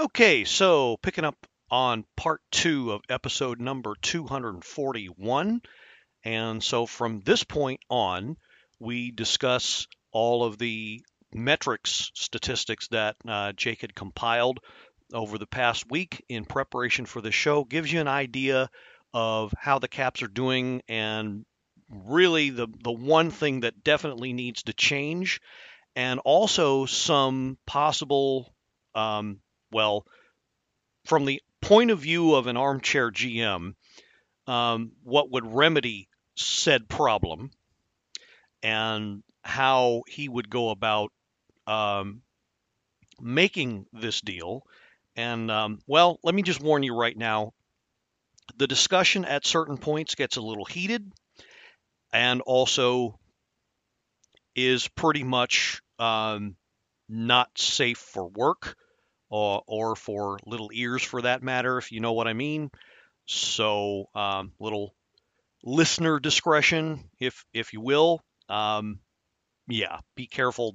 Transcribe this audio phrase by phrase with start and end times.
[0.00, 1.34] Okay, so picking up
[1.72, 5.60] on part two of episode number 241.
[6.24, 8.36] And so from this point on,
[8.78, 11.00] we discuss all of the
[11.34, 14.60] metrics statistics that uh, Jake had compiled
[15.12, 17.64] over the past week in preparation for the show.
[17.64, 18.70] Gives you an idea
[19.12, 21.44] of how the Caps are doing and
[21.90, 25.40] really the, the one thing that definitely needs to change,
[25.96, 28.54] and also some possible,
[28.94, 30.06] um, well,
[31.04, 33.74] from the point of view of an armchair GM,
[34.46, 37.50] um, what would remedy said problem
[38.62, 41.12] and how he would go about
[41.66, 42.22] um,
[43.20, 44.62] making this deal.
[45.16, 47.52] And um, well, let me just warn you right now
[48.56, 51.12] the discussion at certain points gets a little heated
[52.12, 53.18] and also
[54.56, 56.56] is pretty much um,
[57.08, 58.76] not safe for work
[59.30, 62.70] or, or for little ears for that matter, if you know what I mean.
[63.26, 64.94] So, um, little
[65.62, 68.22] listener discretion, if if you will.
[68.48, 69.00] Um,
[69.68, 70.74] yeah, be careful.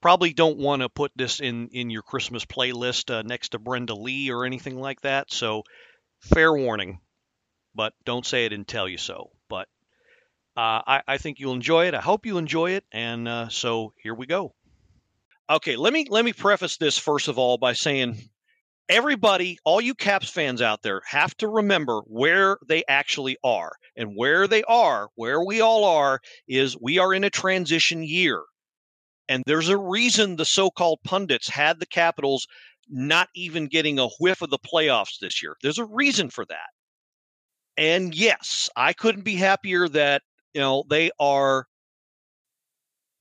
[0.00, 3.94] Probably don't want to put this in in your Christmas playlist uh, next to Brenda
[3.94, 5.32] Lee or anything like that.
[5.32, 5.64] So,
[6.20, 7.00] fair warning,
[7.74, 9.30] but don't say I didn't tell you so.
[9.48, 9.68] But
[10.56, 11.94] uh, I, I, think you'll enjoy it.
[11.94, 12.84] I hope you enjoy it.
[12.90, 14.54] And uh, so here we go.
[15.50, 18.18] Okay, let me let me preface this first of all by saying
[18.88, 23.72] everybody, all you Caps fans out there, have to remember where they actually are.
[23.96, 28.42] And where they are, where we all are, is we are in a transition year.
[29.28, 32.46] And there's a reason the so called pundits had the Capitals
[32.88, 35.56] not even getting a whiff of the playoffs this year.
[35.62, 36.70] There's a reason for that.
[37.76, 40.22] And yes, I couldn't be happier that,
[40.54, 41.66] you know, they are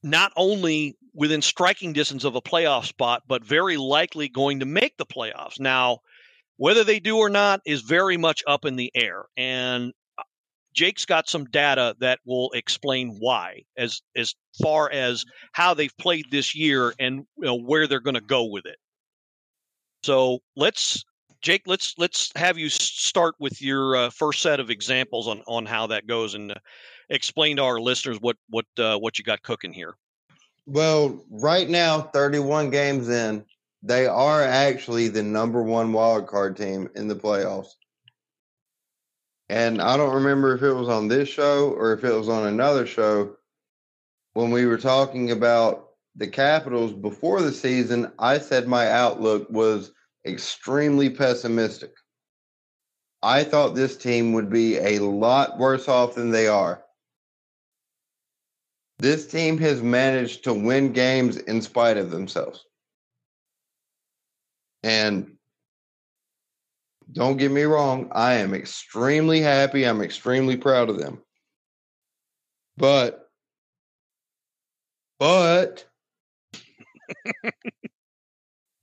[0.01, 4.95] not only within striking distance of a playoff spot, but very likely going to make
[4.97, 5.59] the playoffs.
[5.59, 5.97] Now,
[6.57, 9.25] whether they do or not is very much up in the air.
[9.35, 10.23] And uh,
[10.75, 16.25] Jake's got some data that will explain why, as as far as how they've played
[16.29, 18.77] this year and you know, where they're going to go with it.
[20.03, 21.03] So let's,
[21.41, 25.65] Jake, let's let's have you start with your uh, first set of examples on on
[25.65, 26.55] how that goes and uh,
[27.09, 29.95] explain to our listeners what what uh, what you got cooking here.
[30.67, 33.45] Well, right now, 31 games in,
[33.83, 37.69] they are actually the number one wild card team in the playoffs.
[39.47, 42.47] And I don't remember if it was on this show or if it was on
[42.47, 43.37] another show
[44.33, 48.11] when we were talking about the Capitals before the season.
[48.19, 49.93] I said my outlook was
[50.25, 51.93] extremely pessimistic.
[53.23, 56.83] I thought this team would be a lot worse off than they are.
[58.99, 62.65] This team has managed to win games in spite of themselves.
[64.81, 65.37] And
[67.11, 69.85] don't get me wrong, I am extremely happy.
[69.85, 71.21] I'm extremely proud of them.
[72.75, 73.29] But,
[75.19, 75.85] but,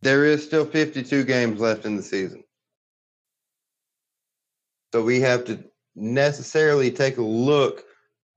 [0.02, 2.44] there is still 52 games left in the season.
[4.92, 5.64] So we have to
[5.96, 7.84] necessarily take a look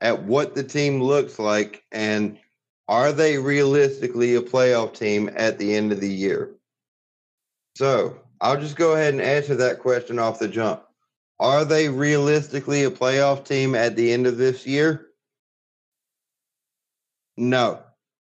[0.01, 2.37] at what the team looks like and
[2.87, 6.51] are they realistically a playoff team at the end of the year?
[7.75, 10.83] So I'll just go ahead and answer that question off the jump.
[11.39, 15.07] Are they realistically a playoff team at the end of this year?
[17.35, 17.83] No.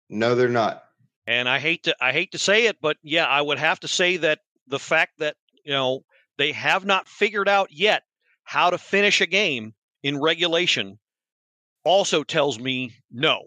[0.09, 0.83] No, they're not.
[1.27, 3.87] And I hate to I hate to say it, but yeah, I would have to
[3.87, 6.03] say that the fact that, you know,
[6.37, 8.03] they have not figured out yet
[8.43, 10.99] how to finish a game in regulation
[11.83, 13.43] also tells me no.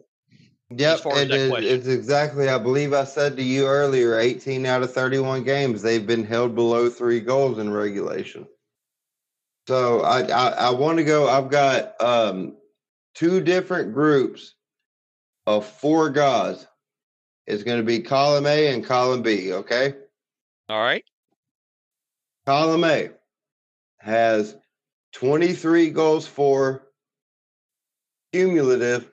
[0.70, 2.48] Yep, it is, it's exactly.
[2.48, 6.56] I believe I said to you earlier, 18 out of 31 games they've been held
[6.56, 8.48] below three goals in regulation.
[9.68, 11.28] So I I, I want to go.
[11.28, 12.56] I've got um,
[13.14, 14.54] two different groups
[15.46, 16.66] of four guys.
[17.46, 19.52] It's going to be column A and column B.
[19.52, 19.94] Okay.
[20.68, 21.04] All right.
[22.44, 23.10] Column A
[23.98, 24.56] has
[25.12, 26.85] 23 goals for
[28.36, 29.10] cumulative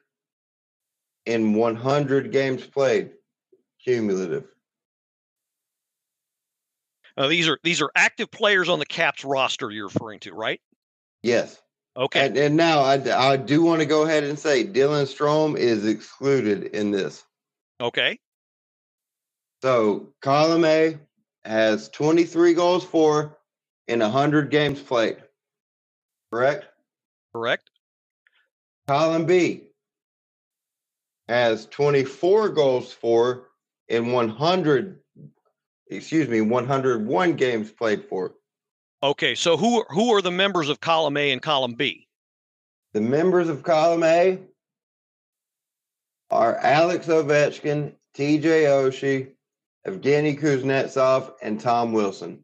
[1.25, 3.11] in 100 games played.
[3.83, 4.45] Cumulative.
[7.15, 10.59] Now these are these are active players on the Caps roster you're referring to, right?
[11.21, 11.61] Yes.
[11.95, 12.25] Okay.
[12.25, 15.85] And, and now I, I do want to go ahead and say Dylan Strome is
[15.85, 17.23] excluded in this.
[17.79, 18.19] Okay.
[19.61, 20.97] So column A
[21.45, 23.37] has 23 goals for
[23.87, 25.17] in 100 games played.
[26.31, 26.65] Correct?
[27.33, 27.69] Correct.
[28.87, 29.63] Column B
[31.27, 33.49] has 24 goals for
[33.87, 34.99] in 100
[35.89, 38.33] excuse me, 101 games played for.
[39.01, 42.07] Okay, so who who are the members of column A and column B?
[42.93, 44.39] The members of column A
[46.29, 49.31] are Alex Ovechkin, TJ Oshie,
[49.85, 52.43] Evgeny Kuznetsov, and Tom Wilson.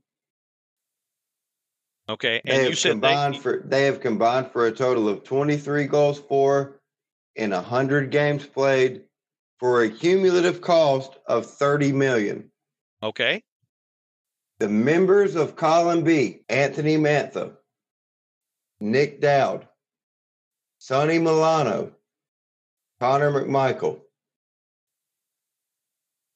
[2.09, 5.23] Okay, and they you said combined they, for they have combined for a total of
[5.23, 6.81] 23 goals for
[7.35, 9.03] in 100 games played
[9.59, 12.51] for a cumulative cost of 30 million.
[13.03, 13.43] Okay.
[14.57, 17.53] The members of column B, Anthony Mantha,
[18.79, 19.67] Nick Dowd,
[20.79, 21.91] Sonny Milano,
[22.99, 24.01] Connor McMichael.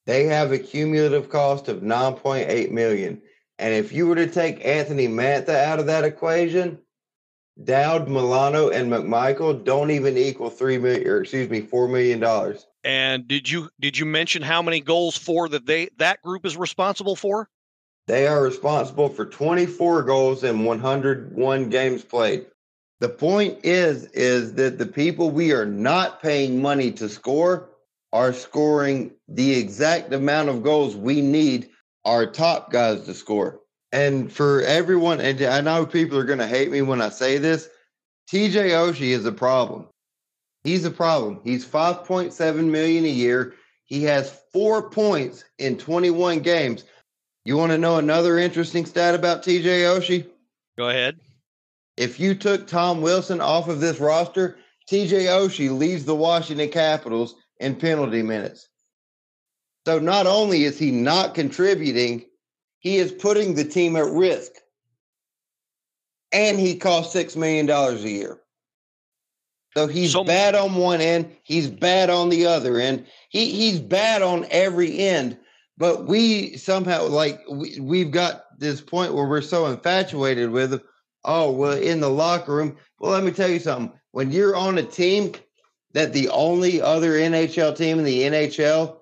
[0.05, 3.21] They have a cumulative cost of 9.8 million.
[3.63, 6.79] And if you were to take Anthony Mantha out of that equation,
[7.63, 12.67] Dowd, Milano, and McMichael don't even equal three million, or excuse me, four million dollars.
[12.83, 16.57] And did you did you mention how many goals for that they that group is
[16.57, 17.47] responsible for?
[18.05, 22.47] They are responsible for 24 goals in 101 games played.
[22.99, 27.69] The point is is that the people we are not paying money to score
[28.11, 31.69] are scoring the exact amount of goals we need
[32.05, 33.59] our top guys to score.
[33.91, 37.37] And for everyone, and I know people are going to hate me when I say
[37.37, 37.69] this,
[38.31, 39.87] TJ Oshie is a problem.
[40.63, 41.41] He's a problem.
[41.43, 43.53] He's 5.7 million a year.
[43.85, 46.85] He has 4 points in 21 games.
[47.45, 50.25] You want to know another interesting stat about TJ Oshie?
[50.77, 51.19] Go ahead.
[51.97, 54.57] If you took Tom Wilson off of this roster,
[54.89, 58.69] TJ Oshie leads the Washington Capitals in penalty minutes.
[59.85, 62.25] So not only is he not contributing,
[62.79, 64.51] he is putting the team at risk.
[66.31, 68.39] And he costs $6 million a year.
[69.75, 73.07] So he's so, bad on one end, he's bad on the other end.
[73.29, 75.37] He he's bad on every end
[75.77, 80.81] but we somehow like we, we've got this point where we're so infatuated with him.
[81.25, 82.75] Oh, well, in the locker room.
[82.99, 83.97] Well, let me tell you something.
[84.11, 85.33] When you're on a team
[85.93, 88.97] that the only other NHL team in the NHL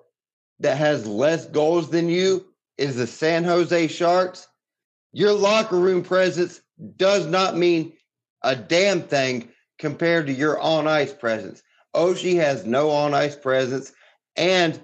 [0.62, 2.46] that has less goals than you
[2.78, 4.48] is the San Jose Sharks,
[5.12, 6.60] your locker room presence
[6.96, 7.92] does not mean
[8.42, 9.48] a damn thing
[9.78, 11.62] compared to your on ice presence.
[11.94, 13.92] Oshie has no on ice presence.
[14.36, 14.80] And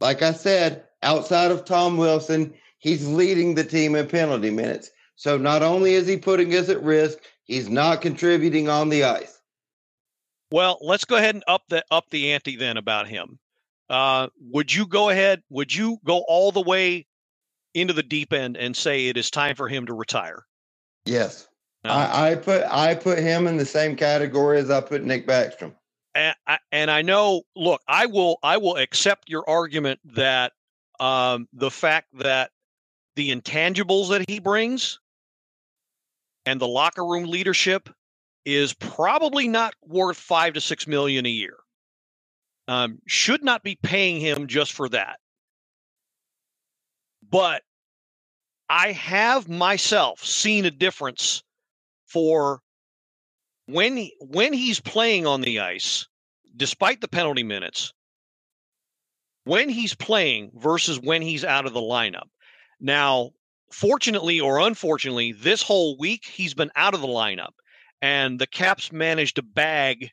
[0.00, 4.90] like I said, outside of Tom Wilson, he's leading the team in penalty minutes.
[5.16, 9.40] So not only is he putting us at risk, he's not contributing on the ice.
[10.50, 13.38] Well, let's go ahead and up the up the ante then about him.
[13.90, 15.42] Uh, would you go ahead?
[15.50, 17.06] Would you go all the way
[17.74, 20.44] into the deep end and say it is time for him to retire?
[21.04, 21.48] Yes,
[21.84, 25.72] I, I put I put him in the same category as I put Nick Backstrom
[26.18, 27.42] and I, and I know.
[27.54, 30.52] Look, I will I will accept your argument that
[31.00, 32.50] um, the fact that
[33.16, 34.98] the intangibles that he brings
[36.44, 37.88] and the locker room leadership
[38.44, 41.56] is probably not worth five to six million a year.
[42.68, 45.18] Um, should not be paying him just for that.
[47.28, 47.62] But
[48.68, 51.42] I have myself seen a difference
[52.06, 52.60] for
[53.66, 56.06] when he, when he's playing on the ice,
[56.54, 57.92] despite the penalty minutes,
[59.44, 62.28] when he's playing versus when he's out of the lineup.
[62.80, 63.30] Now,
[63.72, 67.52] fortunately or unfortunately, this whole week he's been out of the lineup,
[68.02, 70.10] and the Caps managed to bag.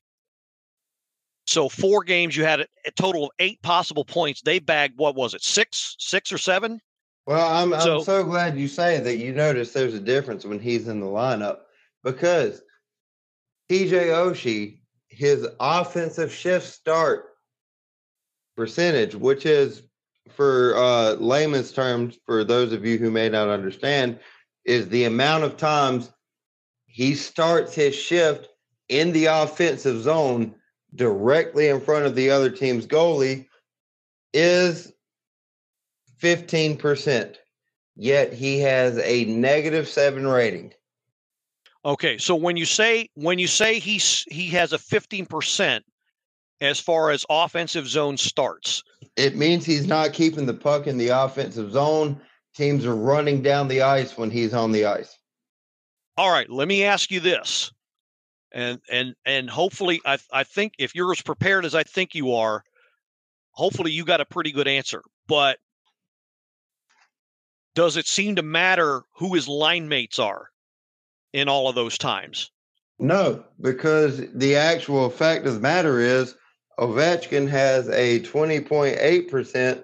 [1.46, 4.42] So four games, you had a total of eight possible points.
[4.42, 6.82] They bagged what was it, six, six or seven?
[7.28, 9.18] Well, I'm so, I'm so glad you say that.
[9.18, 11.60] You notice there's a difference when he's in the lineup
[12.04, 12.62] because
[13.70, 17.25] TJ Oshie, his offensive shift start
[18.56, 19.84] percentage, which is
[20.30, 24.20] for uh, layman's terms, for those of you who may not understand,
[24.66, 26.12] is the amount of times
[26.86, 28.48] he starts his shift
[28.90, 30.56] in the offensive zone
[30.96, 33.46] directly in front of the other team's goalie
[34.34, 34.92] is
[36.22, 37.36] 15%.
[37.96, 40.74] Yet he has a negative seven rating.
[41.86, 45.86] Okay, so when you say when you say he's he has a fifteen percent
[46.60, 48.84] as far as offensive zone starts,
[49.16, 52.20] it means he's not keeping the puck in the offensive zone.
[52.56, 55.18] Teams are running down the ice when he's on the ice.
[56.18, 57.72] All right, let me ask you this,
[58.56, 62.34] and and and hopefully, I I think if you're as prepared as I think you
[62.34, 62.64] are,
[63.52, 65.04] hopefully you got a pretty good answer.
[65.28, 65.60] But
[67.76, 70.50] does it seem to matter who his line mates are?
[71.36, 72.50] in all of those times?
[72.98, 76.36] No, because the actual fact of the matter is
[76.80, 79.84] Ovechkin has a 20.8%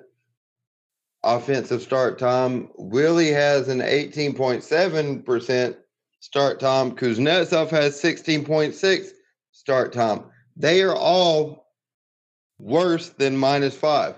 [1.23, 2.69] offensive start time.
[2.77, 5.75] Willie has an 18.7%
[6.21, 6.95] start time.
[6.95, 9.07] Kuznetsov has 16.6
[9.51, 10.23] start time.
[10.55, 11.67] They are all
[12.57, 14.17] worse than minus five.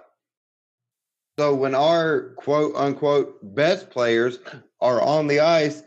[1.39, 4.37] So when our quote unquote best players
[4.79, 5.81] are on the ice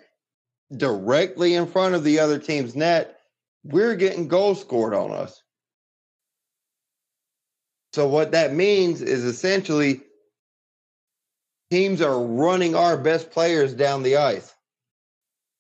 [0.77, 3.21] directly in front of the other team's net,
[3.63, 5.43] we're getting goals scored on us.
[7.93, 10.01] So what that means is essentially
[11.71, 14.56] teams are running our best players down the ice.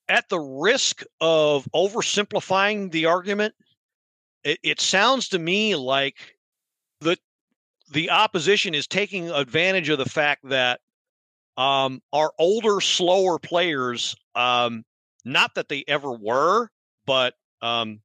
[0.09, 3.55] At the risk of oversimplifying the argument,
[4.45, 6.17] it, it sounds to me like
[7.01, 7.17] the
[7.91, 10.81] the opposition is taking advantage of the fact that
[11.57, 14.85] um, our older, slower players, um,
[15.25, 16.69] not that they ever were,
[17.07, 18.01] but um,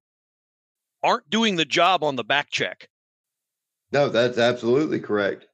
[1.04, 2.90] aren't doing the job on the back check.
[3.92, 5.48] No, that's absolutely correct.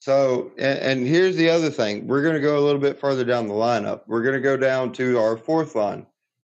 [0.00, 2.06] So, and, and here's the other thing.
[2.06, 4.02] We're going to go a little bit further down the lineup.
[4.06, 6.06] We're going to go down to our fourth line.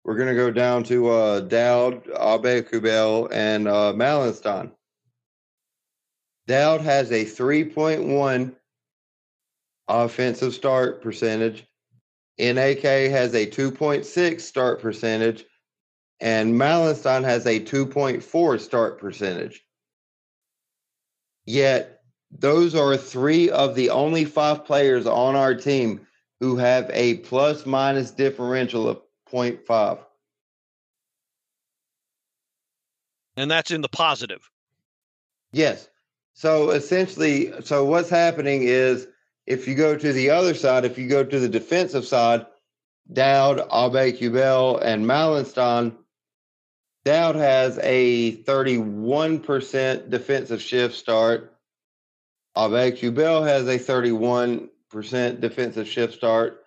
[0.05, 4.71] We're going to go down to uh, Dowd, Aube-Kubel, and uh, Malenstyn.
[6.47, 8.55] Dowd has a 3.1
[9.89, 11.67] offensive start percentage.
[12.39, 15.45] NAK has a 2.6 start percentage.
[16.21, 19.63] And Malenstyn has a 2.4 start percentage.
[21.45, 21.96] Yet,
[22.31, 26.07] those are three of the only five players on our team
[26.41, 29.01] who have a plus minus differential of
[29.33, 29.99] 0.5.
[33.37, 34.51] And that's in the positive.
[35.53, 35.89] Yes.
[36.35, 39.07] So essentially, so what's happening is
[39.47, 42.47] if you go to the other side, if you go to the defensive side,
[43.13, 45.95] Dowd, Aube-Kubel, and Malenstyn,
[47.05, 51.56] Dowd has a 31% defensive shift start.
[52.57, 56.65] Aube-Kubel has a 31% defensive shift start.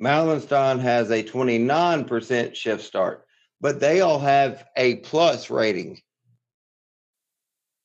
[0.00, 3.26] Malenstyn has a 29% shift start,
[3.60, 6.00] but they all have a plus rating.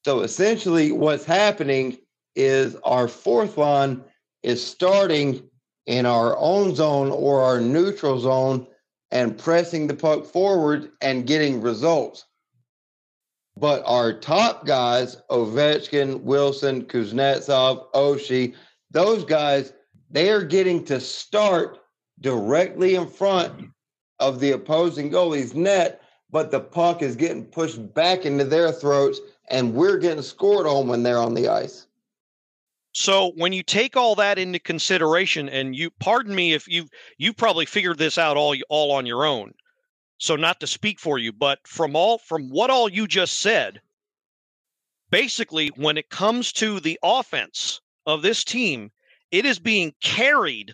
[0.05, 1.97] So essentially, what's happening
[2.35, 4.03] is our fourth line
[4.41, 5.49] is starting
[5.85, 8.67] in our own zone or our neutral zone
[9.11, 12.25] and pressing the puck forward and getting results.
[13.55, 18.55] But our top guys, Ovechkin, Wilson, Kuznetsov, Oshie,
[18.91, 19.73] those guys,
[20.09, 21.79] they are getting to start
[22.19, 23.69] directly in front
[24.19, 29.19] of the opposing goalie's net, but the puck is getting pushed back into their throats
[29.49, 31.87] and we're getting scored on when they're on the ice.
[32.93, 37.33] So when you take all that into consideration, and you pardon me if you you
[37.33, 39.53] probably figured this out all all on your own,
[40.23, 43.81] so not to speak for you, but from all from what all you just said,
[45.09, 48.89] basically when it comes to the offense of this team,
[49.31, 50.73] it is being carried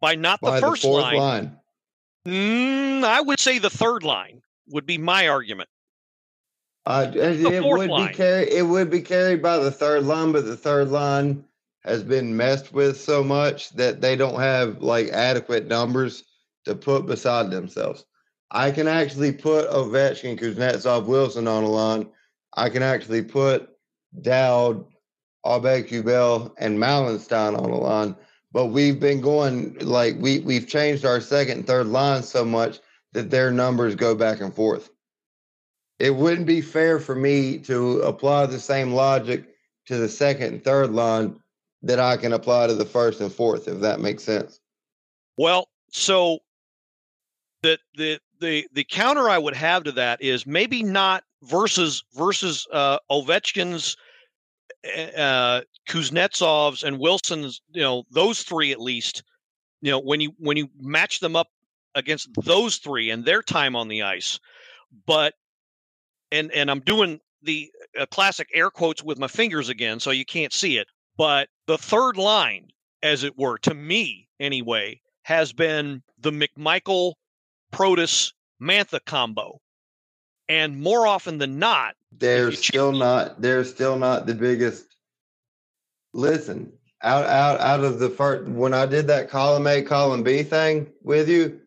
[0.00, 1.16] by not by the first the line.
[1.16, 1.56] line.
[2.24, 5.68] Mm, I would say the third line would be my argument.
[6.86, 8.08] Uh, it, it would line.
[8.08, 8.48] be carried.
[8.48, 11.44] It would be carried by the third line, but the third line
[11.80, 16.22] has been messed with so much that they don't have like adequate numbers
[16.64, 18.04] to put beside themselves.
[18.50, 22.08] I can actually put Ovechkin, Kuznetsov, Wilson on a line.
[22.56, 23.68] I can actually put
[24.22, 24.84] Dowd,
[25.44, 28.16] Aube-Kubel, and Malenstyn on a line.
[28.52, 32.80] But we've been going like we we've changed our second and third line so much
[33.12, 34.90] that their numbers go back and forth
[35.98, 39.48] it wouldn't be fair for me to apply the same logic
[39.86, 41.40] to the second and third line
[41.82, 44.60] that I can apply to the first and fourth, if that makes sense.
[45.36, 46.38] Well, so
[47.62, 52.66] the the the the counter I would have to that is maybe not versus versus
[52.72, 53.96] uh, Ovechkin's,
[54.84, 57.60] eh, uh, Kuznetsov's, and Wilson's.
[57.72, 59.22] You know, those three at least.
[59.80, 61.48] You know, when you when you match them up
[61.94, 64.40] against those three and their time on the ice,
[65.06, 65.34] but
[66.32, 70.24] and and I'm doing the uh, classic air quotes with my fingers again, so you
[70.24, 70.88] can't see it.
[71.16, 72.68] But the third line,
[73.02, 77.14] as it were, to me anyway, has been the McMichael
[77.72, 79.60] Protas Mantha combo,
[80.48, 83.40] and more often than not, they're still not.
[83.40, 84.86] They're still not the biggest.
[86.14, 86.72] Listen,
[87.02, 90.90] out out out of the first when I did that column A, column B thing
[91.02, 91.60] with you,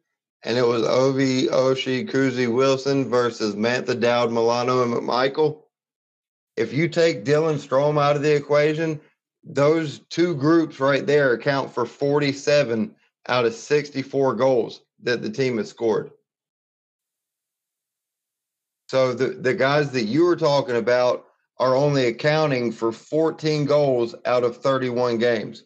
[0.43, 5.61] and it was Ovi, Oshie, Kuzi, Wilson versus Mantha, Dowd, Milano, and McMichael.
[6.57, 8.99] If you take Dylan Strome out of the equation,
[9.43, 12.93] those two groups right there account for 47
[13.27, 16.11] out of 64 goals that the team has scored.
[18.89, 21.25] So the, the guys that you were talking about
[21.57, 25.63] are only accounting for 14 goals out of 31 games.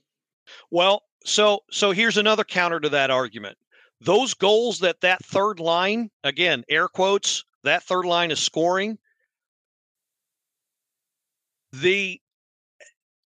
[0.70, 3.58] Well, so so here's another counter to that argument.
[4.02, 8.98] Those goals that that third line, again, air quotes, that third line is scoring.
[11.72, 12.22] The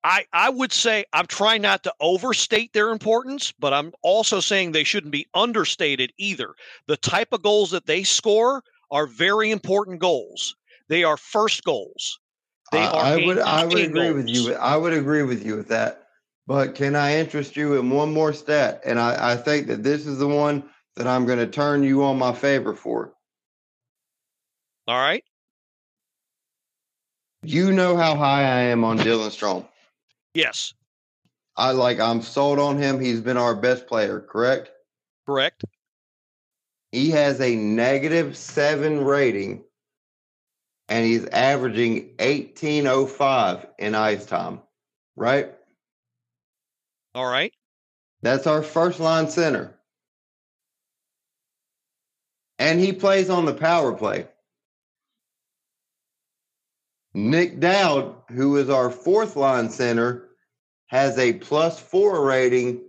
[0.04, 4.72] I, I would say I'm trying not to overstate their importance, but I'm also saying
[4.72, 6.54] they shouldn't be understated either.
[6.86, 10.56] The type of goals that they score are very important goals.
[10.88, 12.18] They are first goals.
[12.72, 14.14] They are I would I would agree goals.
[14.14, 14.54] with you.
[14.54, 16.08] I would agree with you with that.
[16.46, 18.80] But can I interest you in one more stat?
[18.84, 20.64] And I, I think that this is the one
[20.96, 23.12] that I'm going to turn you on my favor for.
[24.88, 25.22] All right.
[27.44, 29.66] You know how high I am on Dylan Strome.
[30.34, 30.74] Yes.
[31.56, 33.00] I like I'm sold on him.
[33.00, 34.70] He's been our best player, correct?
[35.26, 35.64] Correct.
[36.90, 39.64] He has a negative seven rating
[40.88, 44.60] and he's averaging 1805 in ice time,
[45.16, 45.52] right?
[47.14, 47.52] All right.
[48.22, 49.74] That's our first line center.
[52.58, 54.26] And he plays on the power play.
[57.14, 60.30] Nick Dowd, who is our fourth line center,
[60.86, 62.80] has a plus four rating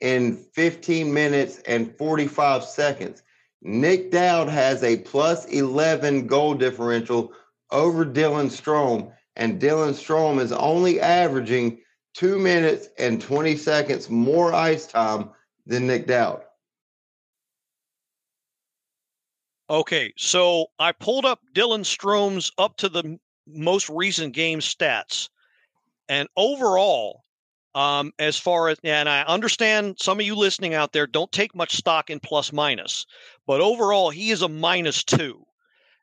[0.00, 3.22] in 15 minutes and 45 seconds.
[3.62, 7.32] Nick Dowd has a plus 11 goal differential
[7.70, 11.78] over Dylan Strome, and Dylan Strome is only averaging
[12.12, 15.30] two minutes and 20 seconds more ice time
[15.66, 16.42] than Nick Dowd.
[19.70, 25.28] Okay, so I pulled up Dylan Strome's up to the most recent game stats.
[26.08, 27.22] And overall,
[27.74, 31.54] um, as far as, and I understand some of you listening out there don't take
[31.54, 33.06] much stock in plus minus,
[33.46, 35.44] but overall, he is a minus two.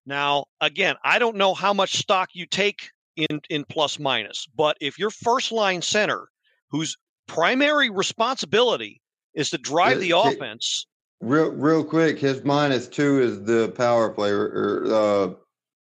[0.06, 4.76] Now, again, I don't know how much stock you take in, in plus minus, but
[4.82, 6.28] if your first line center,
[6.72, 9.02] whose primary responsibility
[9.34, 10.86] is to drive the offense.
[11.22, 15.34] Real, real quick, his minus two is the power play or, or uh,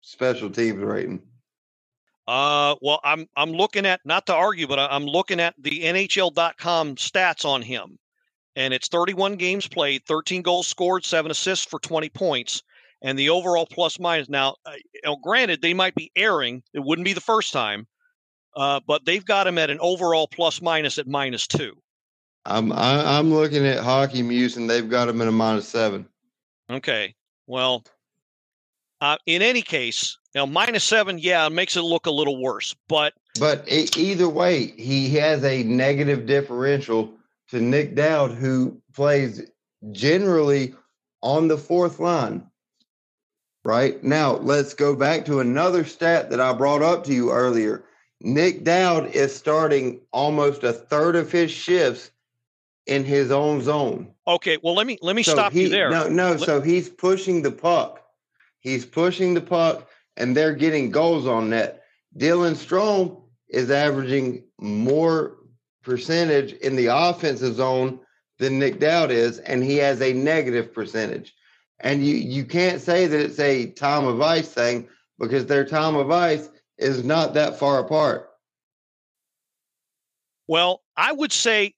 [0.02, 1.22] special teams rating.
[2.30, 6.94] Uh, well, I'm I'm looking at not to argue, but I'm looking at the NHL.com
[6.94, 7.98] stats on him,
[8.54, 12.62] and it's 31 games played, 13 goals scored, seven assists for 20 points,
[13.02, 14.28] and the overall plus minus.
[14.28, 17.88] Now, uh, you know, granted, they might be airing; it wouldn't be the first time,
[18.54, 21.72] uh, but they've got him at an overall plus minus at minus two.
[22.46, 26.06] I'm I, am looking at Hockey Muse, and they've got him at a minus seven.
[26.70, 27.12] Okay,
[27.48, 27.82] well,
[29.00, 32.74] uh, in any case, now, minus seven, yeah, it makes it look a little worse,
[32.88, 37.12] but but either way, he has a negative differential
[37.48, 39.42] to Nick Dowd, who plays
[39.92, 40.74] generally
[41.22, 42.46] on the fourth line.
[43.64, 47.84] Right now, let's go back to another stat that I brought up to you earlier.
[48.22, 52.10] Nick Dowd is starting almost a third of his shifts
[52.86, 54.12] in his own zone.
[54.26, 55.90] Okay, well let me let me so stop he, you there.
[55.90, 57.99] No, no, let, so he's pushing the puck.
[58.60, 61.82] He's pushing the puck and they're getting goals on net.
[62.16, 65.36] Dylan Strome is averaging more
[65.82, 68.00] percentage in the offensive zone
[68.38, 71.34] than Nick Dowd is, and he has a negative percentage.
[71.80, 75.96] And you you can't say that it's a time of ice thing because their time
[75.96, 78.28] of ice is not that far apart.
[80.46, 81.74] Well, I would say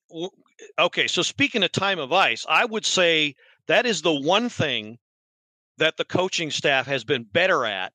[0.78, 3.36] okay, so speaking of time of ice, I would say
[3.68, 4.98] that is the one thing
[5.78, 7.92] that the coaching staff has been better at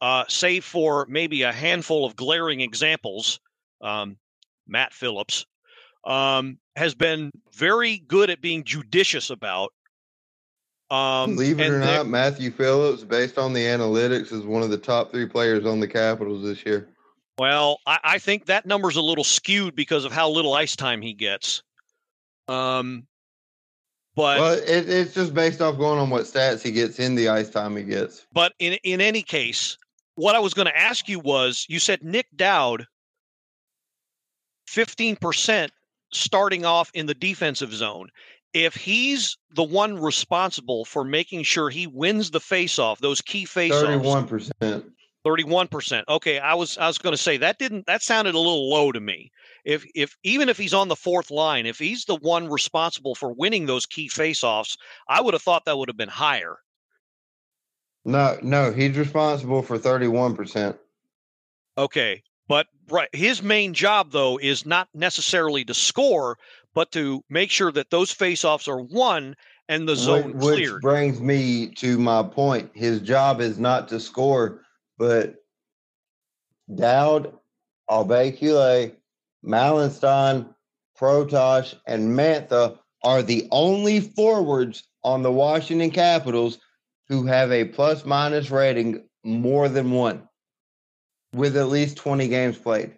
[0.00, 3.40] uh, save for maybe a handful of glaring examples,
[3.80, 4.16] um,
[4.66, 5.46] Matt Phillips
[6.04, 9.72] um, has been very good at being judicious about.
[10.90, 14.78] Um, Believe it or not, Matthew Phillips, based on the analytics, is one of the
[14.78, 16.88] top three players on the Capitals this year.
[17.38, 21.02] Well, I, I think that number's a little skewed because of how little ice time
[21.02, 21.62] he gets.
[22.46, 23.06] Um,
[24.16, 27.28] but well, it, it's just based off going on what stats he gets in the
[27.28, 28.26] ice time he gets.
[28.32, 29.76] But in in any case,
[30.14, 32.86] what I was going to ask you was you said Nick Dowd
[34.68, 35.68] 15%
[36.12, 38.08] starting off in the defensive zone.
[38.52, 44.02] If he's the one responsible for making sure he wins the faceoff, those key faceoffs,
[44.02, 44.84] 31%.
[45.26, 46.04] 31%.
[46.08, 48.92] Okay, I was I was going to say that didn't that sounded a little low
[48.92, 49.30] to me.
[49.66, 53.34] If if even if he's on the fourth line, if he's the one responsible for
[53.34, 56.58] winning those key faceoffs, I would have thought that would have been higher.
[58.04, 60.78] No, no, he's responsible for 31%.
[61.76, 62.22] Okay.
[62.46, 66.38] But right, his main job though is not necessarily to score,
[66.72, 69.34] but to make sure that those faceoffs are won
[69.68, 70.74] and the zone which, cleared.
[70.74, 72.70] Which brings me to my point.
[72.72, 74.62] His job is not to score,
[74.96, 75.34] but
[76.72, 77.32] Dowd,
[77.90, 78.92] Aube-Kubel,
[79.46, 80.52] Malenstyn,
[80.98, 86.58] Protas, and Mantha are the only forwards on the Washington Capitals
[87.08, 90.28] who have a plus minus rating more than one
[91.32, 92.96] with at least 20 games played.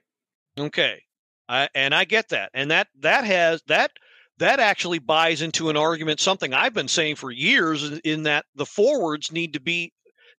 [0.58, 1.02] Okay.
[1.48, 2.50] I, and I get that.
[2.54, 3.90] And that that has that
[4.38, 8.66] that actually buys into an argument something I've been saying for years in that the
[8.66, 9.92] forwards need to be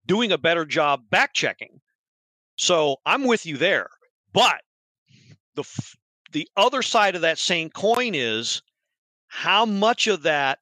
[0.06, 1.82] doing a better job back checking.
[2.56, 3.90] So I'm with you there.
[4.34, 4.62] But
[5.56, 5.64] the
[6.32, 8.62] the other side of that same coin is
[9.28, 10.60] how much of that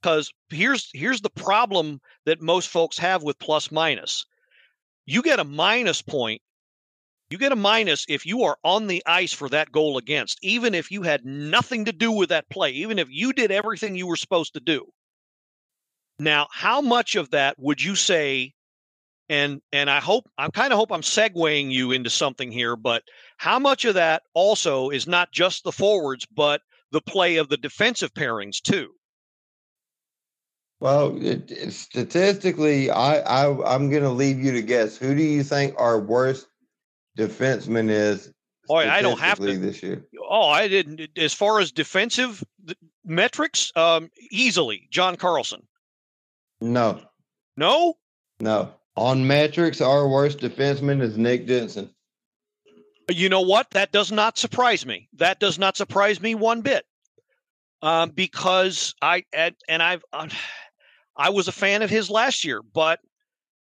[0.00, 4.24] because here's here's the problem that most folks have with plus minus.
[5.06, 6.42] You get a minus point
[7.30, 10.74] you get a minus if you are on the ice for that goal against, even
[10.74, 14.06] if you had nothing to do with that play, even if you did everything you
[14.06, 14.86] were supposed to do.
[16.18, 18.54] Now, how much of that would you say?
[19.28, 23.02] And and I hope I'm kind of hope I'm segueing you into something here, but
[23.36, 26.62] how much of that also is not just the forwards, but
[26.92, 28.88] the play of the defensive pairings too?
[30.80, 34.96] Well, it, it, statistically, I, I I'm going to leave you to guess.
[34.96, 36.46] Who do you think our worst
[37.18, 38.32] defenseman is.
[38.70, 40.06] Oh, I don't have to this year.
[40.28, 41.08] Oh, I didn't.
[41.16, 42.44] As far as defensive
[43.04, 45.66] metrics, um, easily John Carlson.
[46.60, 47.00] No.
[47.56, 47.94] No.
[48.40, 48.74] No.
[48.98, 51.88] On metrics, our worst defenseman is Nick Jensen.
[53.08, 53.70] You know what?
[53.70, 55.08] That does not surprise me.
[55.14, 56.84] That does not surprise me one bit.
[57.80, 60.28] Um, because I and, and I've uh,
[61.16, 62.98] I was a fan of his last year, but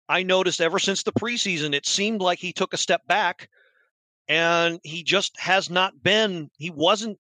[0.07, 3.49] I noticed ever since the preseason, it seemed like he took a step back
[4.29, 7.18] and he just has not been, he wasn't,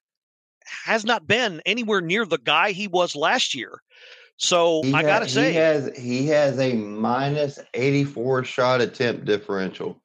[0.84, 3.80] has not been anywhere near the guy he was last year.
[4.36, 9.24] So he I got to say, he has, he has a minus 84 shot attempt
[9.24, 10.00] differential.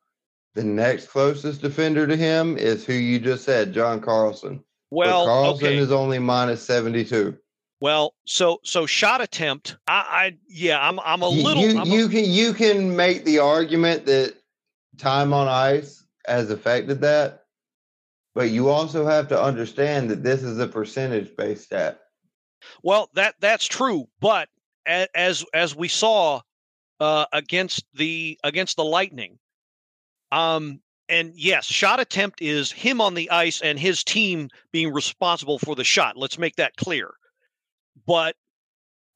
[0.54, 4.64] The next closest defender to him is who you just said, John Carlson.
[4.90, 5.78] Well, but Carlson okay.
[5.78, 7.38] is only minus 72.
[7.80, 9.78] Well, so so shot attempt.
[9.88, 11.62] I, I yeah, I'm I'm a little.
[11.62, 14.34] You, you a, can you can make the argument that
[14.98, 17.46] time on ice has affected that,
[18.34, 22.00] but you also have to understand that this is a percentage based stat.
[22.84, 24.50] Well, that that's true, but
[24.86, 26.42] as as we saw
[27.00, 29.38] uh, against the against the Lightning,
[30.32, 35.60] um, and yes, shot attempt is him on the ice and his team being responsible
[35.60, 36.18] for the shot.
[36.18, 37.14] Let's make that clear
[38.06, 38.36] but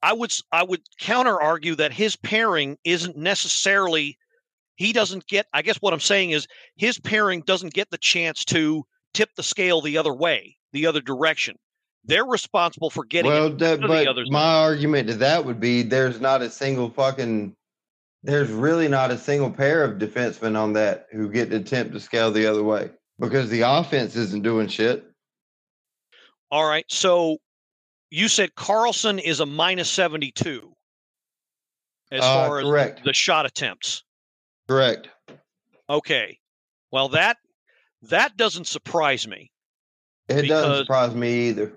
[0.02, 4.18] I would I would counter argue that his pairing isn't necessarily
[4.76, 8.44] he doesn't get I guess what I'm saying is his pairing doesn't get the chance
[8.46, 11.56] to tip the scale the other way, the other direction.
[12.04, 16.42] They're responsible for getting well, that, but my argument to that would be there's not
[16.42, 17.54] a single fucking
[18.24, 22.00] there's really not a single pair of defensemen on that who get to attempt to
[22.00, 25.04] scale the other way because the offense isn't doing shit.
[26.50, 27.38] All right, so
[28.10, 30.72] you said Carlson is a minus 72
[32.10, 33.04] as uh, far as correct.
[33.04, 34.04] the shot attempts.
[34.68, 35.08] Correct.
[35.88, 36.38] Okay.
[36.90, 37.38] Well, that
[38.02, 39.50] that doesn't surprise me.
[40.28, 41.72] It doesn't surprise me either.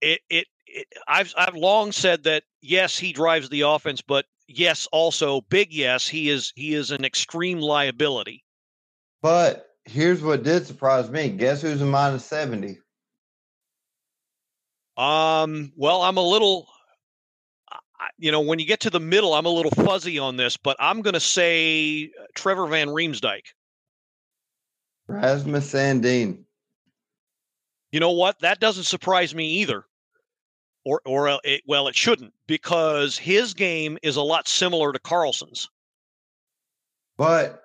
[0.00, 4.88] It, it it I've I've long said that yes, he drives the offense, but yes,
[4.92, 8.44] also big yes, he is he is an extreme liability.
[9.22, 11.30] But here's what did surprise me.
[11.30, 12.78] Guess who's a minus 70?
[14.96, 16.68] Um, well, I'm a little,
[18.18, 20.76] you know, when you get to the middle, I'm a little fuzzy on this, but
[20.78, 23.42] I'm going to say uh, Trevor Van Riemsdyk.
[25.08, 26.44] Rasmus Sandin.
[27.92, 28.38] You know what?
[28.40, 29.84] That doesn't surprise me either.
[30.84, 34.98] Or, or uh, it, well, it shouldn't because his game is a lot similar to
[34.98, 35.68] Carlson's.
[37.18, 37.62] But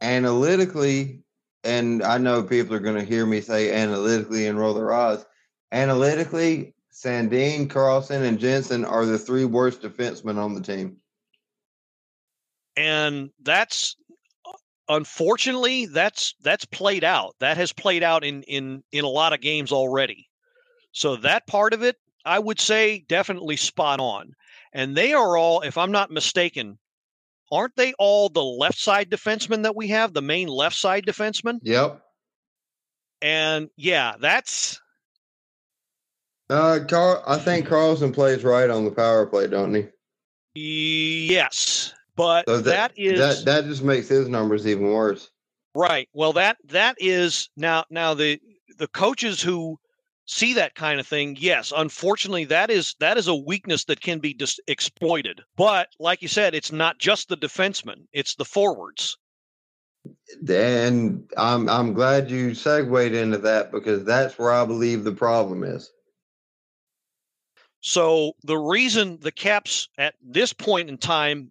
[0.00, 1.22] analytically,
[1.62, 5.24] and I know people are going to hear me say analytically and roll their eyes
[5.72, 10.96] Analytically, Sandin, Carlson, and Jensen are the three worst defensemen on the team.
[12.76, 13.96] And that's
[14.88, 17.34] unfortunately that's that's played out.
[17.40, 20.27] That has played out in in in a lot of games already.
[20.92, 24.32] So that part of it, I would say, definitely spot on.
[24.72, 26.78] And they are all, if I'm not mistaken,
[27.50, 31.58] aren't they all the left side defensemen that we have, the main left side defensemen?
[31.62, 32.02] Yep.
[33.20, 34.80] And yeah, that's
[36.50, 39.86] uh, Carl, I think Carlson plays right on the power play, don't he?
[40.54, 45.30] Yes, but so that, that is that that just makes his numbers even worse.
[45.74, 46.08] Right.
[46.14, 48.40] Well, that that is now now the
[48.78, 49.78] the coaches who
[50.28, 54.20] see that kind of thing, yes, unfortunately, that is that is a weakness that can
[54.20, 55.40] be dis- exploited.
[55.56, 59.16] But like you said, it's not just the defensemen; it's the forwards.
[60.48, 65.64] And I'm I'm glad you segued into that because that's where I believe the problem
[65.64, 65.90] is.
[67.80, 71.50] So the reason the Caps at this point in time,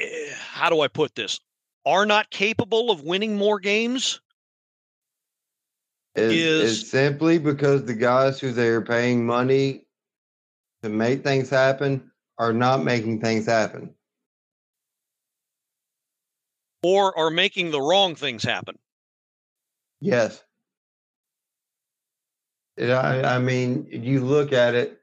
[0.00, 1.38] eh, how do I put this,
[1.86, 4.20] are not capable of winning more games
[6.14, 9.86] is, is, is simply because the guys who they're paying money
[10.82, 13.94] to make things happen are not making things happen.
[16.82, 18.78] Or are making the wrong things happen.
[20.00, 20.42] Yes.
[22.78, 25.00] I, I mean, you look at it,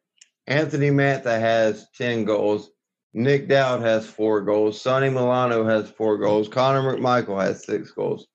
[0.48, 2.72] Anthony Mantha has 10 goals.
[3.14, 4.82] Nick Dowd has four goals.
[4.82, 6.48] Sonny Milano has four goals.
[6.48, 8.28] Connor McMichael has six goals.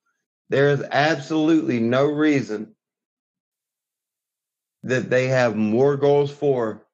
[0.52, 2.74] There is absolutely no reason
[4.82, 6.86] that they have more goals for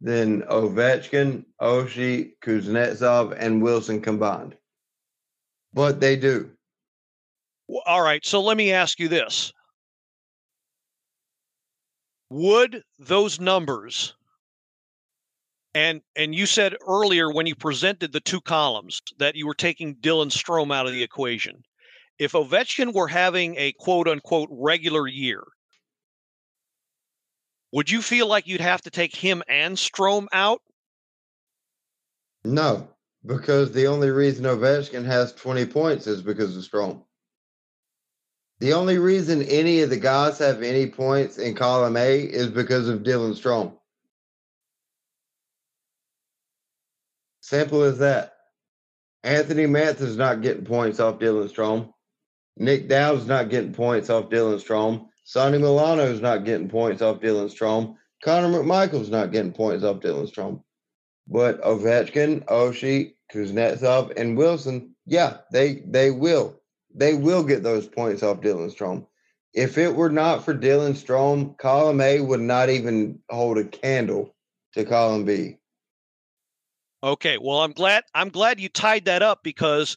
[0.00, 4.56] than Ovechkin, Oshie, Kuznetsov, and Wilson combined.
[5.72, 6.50] But they do.
[7.86, 8.26] All right.
[8.26, 9.52] So let me ask you this
[12.28, 14.16] would those numbers
[15.76, 19.94] and and you said earlier when you presented the two columns that you were taking
[19.94, 21.62] Dylan Strome out of the equation.
[22.20, 25.42] If Ovechkin were having a quote unquote regular year,
[27.72, 30.60] would you feel like you'd have to take him and Strome out?
[32.44, 32.88] No,
[33.24, 37.02] because the only reason Ovechkin has 20 points is because of Strome.
[38.58, 42.86] The only reason any of the guys have any points in column A is because
[42.90, 43.72] of Dylan Strome.
[47.40, 48.34] Simple as that.
[49.24, 51.94] Anthony is not getting points off Dylan Strome.
[52.56, 55.06] Nick Dowd's not getting points off Dylan Strome.
[55.24, 57.96] Sonny Milano's not getting points off Dylan Strome.
[58.22, 60.62] Connor McMichael's not getting points off Dylan Strome.
[61.26, 66.60] But Ovechkin, Oshie, Kuznetsov, and Wilson, yeah, they they will
[66.94, 69.06] they will get those points off Dylan Strome.
[69.54, 74.34] If it were not for Dylan Strome, column A would not even hold a candle
[74.74, 75.56] to column B.
[77.02, 79.96] Okay, well I'm glad I'm glad you tied that up because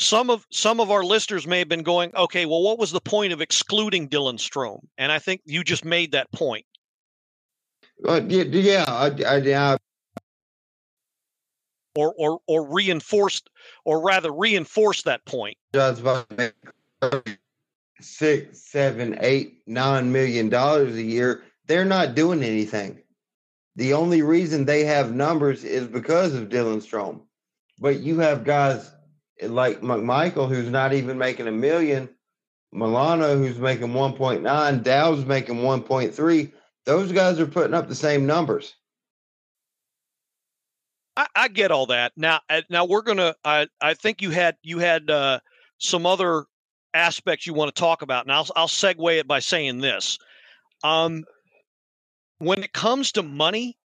[0.00, 3.00] some of some of our listeners may have been going, okay, well, what was the
[3.00, 4.80] point of excluding Dylan Strome?
[4.96, 6.64] And I think you just made that point.
[8.06, 9.76] Uh, yeah, yeah, I, I,
[11.94, 13.50] or or or reinforced
[13.84, 15.58] or rather reinforce that point.
[18.00, 21.42] Six, seven, eight, nine million dollars a year.
[21.66, 23.02] They're not doing anything.
[23.76, 27.20] The only reason they have numbers is because of Dylan Strome.
[27.78, 28.90] But you have guys
[29.42, 32.08] like McMichael who's not even making a million,
[32.72, 36.52] Milano who's making 1.9, Dow's making 1.3.
[36.86, 38.74] Those guys are putting up the same numbers.
[41.16, 42.12] I, I get all that.
[42.16, 43.34] Now, uh, now we're gonna.
[43.44, 45.40] I I think you had you had uh,
[45.78, 46.44] some other
[46.94, 50.18] aspects you want to talk about, and I'll I'll segue it by saying this.
[50.82, 51.24] Um,
[52.38, 53.76] when it comes to money,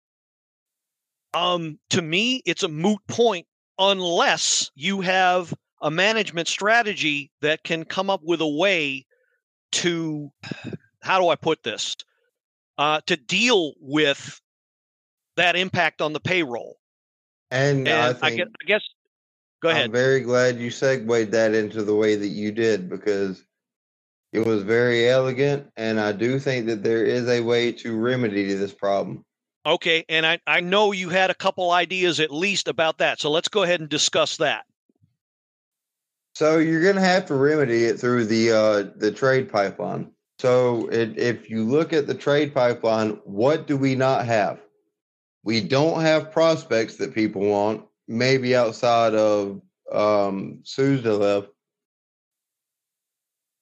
[1.33, 7.83] um, to me, it's a moot point unless you have a management strategy that can
[7.83, 9.05] come up with a way
[9.71, 10.31] to
[11.01, 11.95] how do I put this
[12.77, 14.39] uh, to deal with
[15.35, 16.77] that impact on the payroll.
[17.51, 18.81] And, and I, I, guess, I guess,
[19.61, 19.85] go ahead.
[19.85, 23.43] I'm very glad you segued that into the way that you did because
[24.33, 25.67] it was very elegant.
[25.77, 29.24] And I do think that there is a way to remedy this problem.
[29.65, 30.06] Okay.
[30.10, 33.19] And I, I know you had a couple ideas at least about that.
[33.19, 34.65] So let's go ahead and discuss that.
[36.36, 40.12] So you're going to have to remedy it through the uh, the trade pipeline.
[40.39, 44.60] So it, if you look at the trade pipeline, what do we not have?
[45.43, 51.47] We don't have prospects that people want, maybe outside of um, Suzdalev.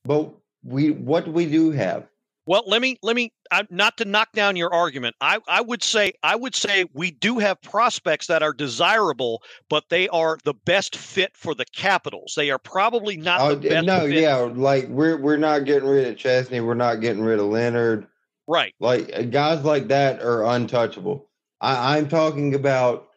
[0.03, 2.07] But we, what we do have?
[2.45, 5.15] Well, let me let me uh, not to knock down your argument.
[5.21, 9.85] I, I would say I would say we do have prospects that are desirable, but
[9.89, 12.33] they are the best fit for the Capitals.
[12.35, 13.85] They are probably not oh, the best.
[13.85, 14.19] No, fit.
[14.19, 16.59] yeah, like we're we're not getting rid of Chesley.
[16.59, 18.07] We're not getting rid of Leonard.
[18.45, 18.73] Right.
[18.79, 21.29] Like guys like that are untouchable.
[21.61, 23.07] I, I'm talking about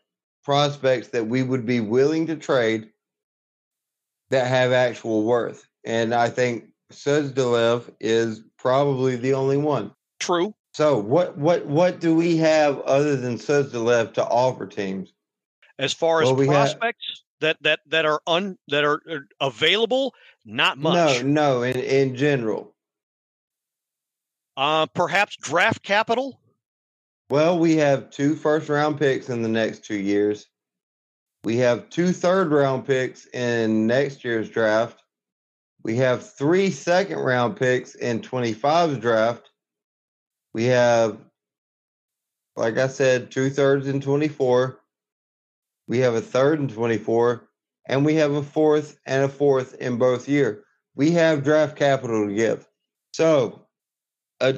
[0.44, 2.90] prospects that we would be willing to trade
[4.30, 5.66] that have actual worth.
[5.84, 9.92] And I think Suzdalev is probably the only one.
[10.20, 10.54] True.
[10.74, 15.12] So what what what do we have other than Suzdalev to offer teams?
[15.78, 20.14] As far as well, prospects have, that that that are un that are, are available,
[20.44, 21.22] not much.
[21.22, 22.74] No, no, in in general.
[24.56, 26.40] Uh, perhaps draft capital.
[27.28, 30.46] Well, we have two first round picks in the next two years.
[31.42, 35.02] We have two third round picks in next year's draft.
[35.86, 39.50] We have three second round picks in 25's draft.
[40.52, 41.16] We have,
[42.56, 44.80] like I said, two thirds in 24.
[45.86, 47.48] We have a third in 24.
[47.88, 50.64] And we have a fourth and a fourth in both year.
[50.96, 52.66] We have draft capital to give.
[53.12, 53.68] So,
[54.40, 54.54] uh,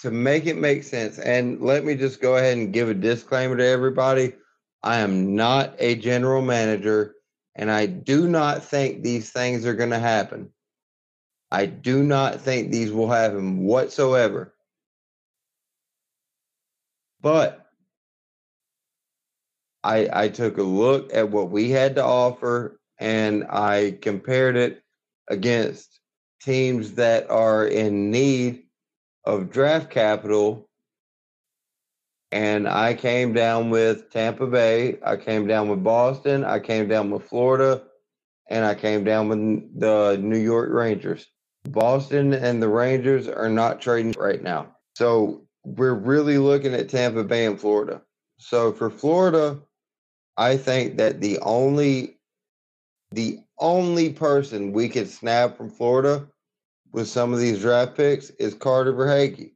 [0.00, 3.56] to make it make sense, and let me just go ahead and give a disclaimer
[3.56, 4.34] to everybody
[4.82, 7.14] I am not a general manager,
[7.58, 10.50] and I do not think these things are going to happen.
[11.50, 14.54] I do not think these will happen whatsoever.
[17.20, 17.66] But
[19.82, 24.82] I, I took a look at what we had to offer and I compared it
[25.28, 25.98] against
[26.40, 28.64] teams that are in need
[29.24, 30.67] of draft capital.
[32.30, 37.10] And I came down with Tampa Bay, I came down with Boston, I came down
[37.10, 37.82] with Florida,
[38.50, 41.26] and I came down with the New York Rangers.
[41.64, 44.76] Boston and the Rangers are not trading right now.
[44.96, 48.02] So we're really looking at Tampa Bay and Florida.
[48.38, 49.60] So for Florida,
[50.36, 52.18] I think that the only
[53.10, 56.28] the only person we could snap from Florida
[56.92, 59.52] with some of these draft picks is Carter Verhaeghe.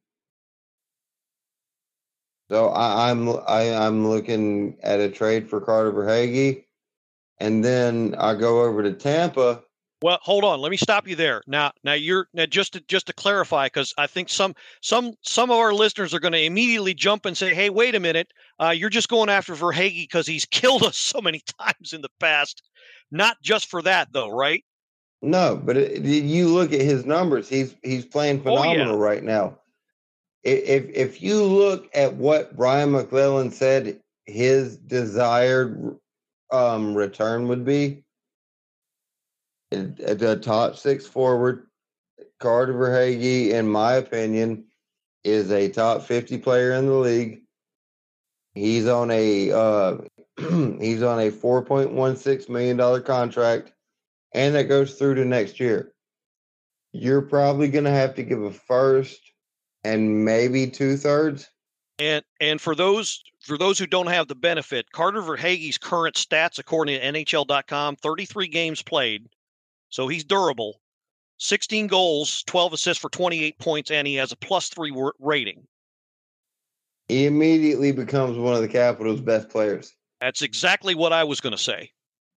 [2.52, 6.64] So I, I'm I, I'm looking at a trade for Carter Verhaeghe,
[7.38, 9.62] and then I go over to Tampa
[10.02, 10.60] well, hold on.
[10.60, 11.42] Let me stop you there.
[11.46, 15.50] Now, now you're now just to just to clarify, because I think some some some
[15.50, 18.32] of our listeners are going to immediately jump and say, "Hey, wait a minute!
[18.60, 22.10] Uh, you're just going after Verhaeghe because he's killed us so many times in the
[22.18, 22.62] past."
[23.12, 24.64] Not just for that, though, right?
[25.20, 27.48] No, but it, you look at his numbers.
[27.48, 29.04] He's he's playing phenomenal oh, yeah.
[29.04, 29.58] right now.
[30.44, 35.96] If if you look at what Brian MacLellan said his desired
[36.50, 38.04] um, return would be,
[39.70, 41.66] at the top six forward,
[42.40, 44.64] Carter Verhaeghe, in my opinion,
[45.24, 47.42] is a top 50 player in the league.
[48.54, 49.98] He's on a uh,
[50.38, 53.72] he's on a 4.16 million dollar contract,
[54.34, 55.92] and that goes through to next year.
[56.92, 59.31] You're probably going to have to give a first
[59.84, 61.48] and maybe two thirds.
[61.98, 66.58] And and for those for those who don't have the benefit, Carter Verhaeghe's current stats,
[66.58, 69.28] according to NHL.com, 33 games played,
[69.88, 70.80] so he's durable.
[71.38, 75.66] 16 goals, 12 assists for 28 points, and he has a plus three rating.
[77.08, 79.92] He immediately becomes one of the Capitals' best players.
[80.20, 81.90] That's exactly what I was going to say.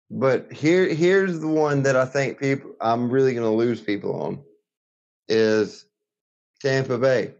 [0.09, 4.15] But here, here's the one that I think people, I'm really going to lose people
[4.23, 4.45] on,
[5.29, 5.87] is
[6.63, 7.35] Tampa Bay,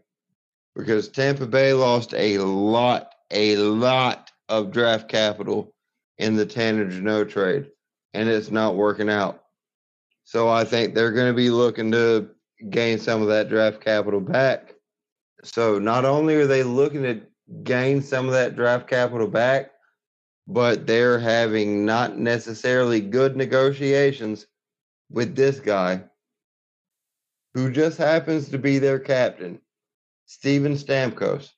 [0.75, 5.73] because Tampa Bay lost a lot, a lot of draft capital
[6.17, 7.71] in the Tanner Jeannot trade,
[8.13, 9.43] and it's not working out.
[10.25, 12.29] So I think they're going to be looking to
[12.69, 14.75] gain some of that draft capital back.
[15.43, 17.21] So not only are they looking to
[17.63, 19.71] gain some of that draft capital back,
[20.47, 24.47] but they're having not necessarily good negotiations
[25.09, 26.03] with this guy
[27.53, 29.59] who just happens to be their captain,
[30.25, 31.51] Steven Stamkos.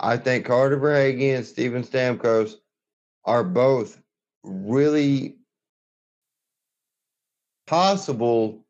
[0.00, 2.54] I think Carter Verhaeghe and Steven Stamkos
[3.24, 4.00] are both
[4.44, 5.36] really
[7.66, 8.64] possible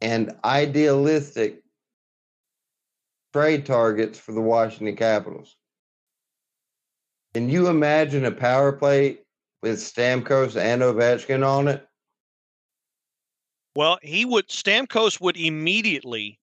[0.00, 1.62] and idealistic
[3.32, 5.56] trade targets for the Washington Capitals.
[7.34, 9.18] Can you imagine a power play
[9.62, 11.86] with Stamkos and Ovechkin on it?
[13.76, 16.40] Well, he would Stamkos would immediately,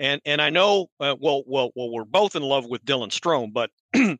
[0.00, 3.52] and and I know, uh, well, well, well, we're both in love with Dylan Strome,
[3.52, 3.70] but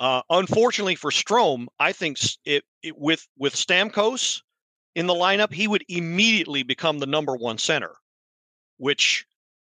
[0.00, 4.40] uh, unfortunately for Strome, I think it, it with with Stamkos,
[4.94, 7.90] in the lineup, he would immediately become the number one center,
[8.78, 9.26] which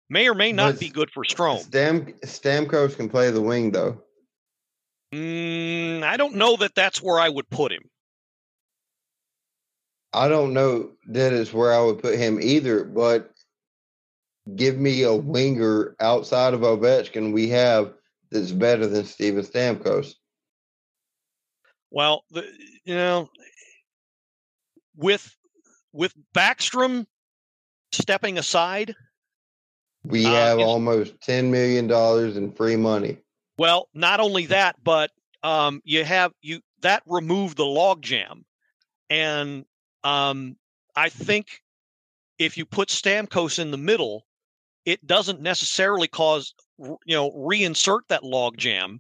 [0.10, 1.60] may or may not but be good for Strome.
[1.60, 4.02] Stam Stamkos can play the wing though.
[5.14, 7.84] Mm, I don't know that that's where I would put him.
[10.14, 13.32] I don't know that is where I would put him either, but
[14.56, 17.94] give me a winger outside of Ovechkin we have
[18.32, 20.16] that's better than Steven Stamkos.
[21.92, 22.46] Well, the,
[22.86, 23.30] you know,
[24.96, 25.36] with
[25.94, 27.06] with Backstrom
[27.92, 28.96] stepping aside,
[30.04, 33.18] we uh, have uh, almost ten million dollars in free money.
[33.58, 35.12] Well, not only that, but
[35.44, 38.44] um, you have you that removed the logjam,
[39.10, 39.66] and
[40.04, 40.56] um,
[40.96, 41.62] I think
[42.40, 44.26] if you put Stamkos in the middle,
[44.86, 49.00] it doesn't necessarily cause you know reinsert that logjam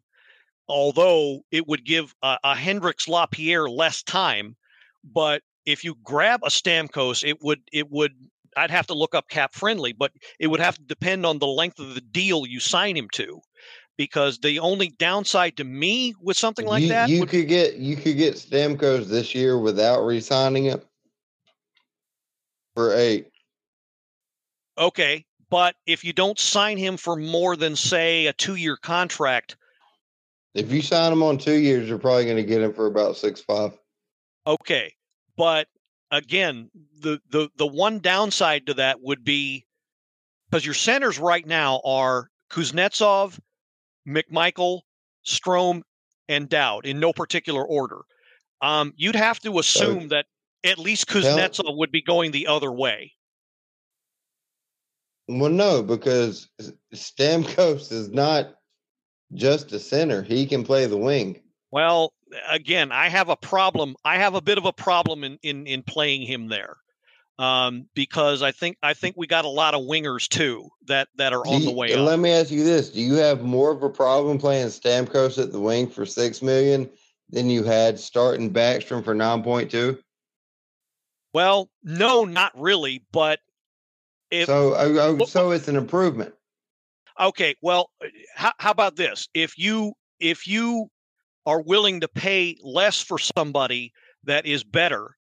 [0.71, 4.55] although it would give a, a Hendrix Lapierre less time.
[5.03, 8.13] But if you grab a Stamkos, it would it would
[8.57, 11.47] I'd have to look up cap friendly, but it would have to depend on the
[11.47, 13.39] length of the deal you sign him to.
[13.97, 17.75] Because the only downside to me with something like you, that, you would, could get
[17.75, 20.83] you could get Stamkos this year without re-signing it
[22.82, 23.27] for eight.
[24.77, 29.55] Okay, but if you don't sign him for more than say a two-year contract,
[30.55, 33.17] if you sign him on two years, you're probably going to get him for about
[33.17, 33.77] six five.
[34.47, 34.93] Okay,
[35.38, 35.67] but
[36.09, 36.71] again,
[37.01, 39.65] the the the one downside to that would be
[40.49, 43.39] because your centers right now are Kuznetsov,
[44.07, 44.82] McMichael,
[45.25, 45.84] Strome,
[46.27, 47.99] and Dowd in no particular order.
[48.61, 50.25] Um, you'd have to assume that
[50.64, 53.14] at least Kuznetsov tell, would be going the other way.
[55.28, 56.49] Well, no, because
[56.93, 58.55] Stamkos is not
[59.34, 61.41] just a center; he can play the wing.
[61.72, 62.14] Well,
[62.49, 63.95] again, I have a problem.
[64.03, 66.78] I have a bit of a problem in in, in playing him there.
[67.39, 71.34] Um, because I think I think we got a lot of wingers too that that
[71.34, 71.95] are on you, the way.
[71.95, 72.20] Let up.
[72.20, 75.59] me ask you this: Do you have more of a problem playing Stamkos at the
[75.59, 76.89] wing for six million
[77.30, 79.97] than you had starting Backstrom for nine point two?
[81.34, 83.03] Well, no, not really.
[83.11, 83.39] But
[84.29, 86.34] if, so, uh, so it's an improvement.
[87.19, 87.55] Okay.
[87.61, 89.27] Well, uh, how, how about this?
[89.34, 90.89] If you if you
[91.45, 93.91] are willing to pay less for somebody
[94.23, 95.15] that is better,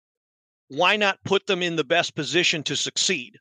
[0.70, 3.38] why not put them in the best position to succeed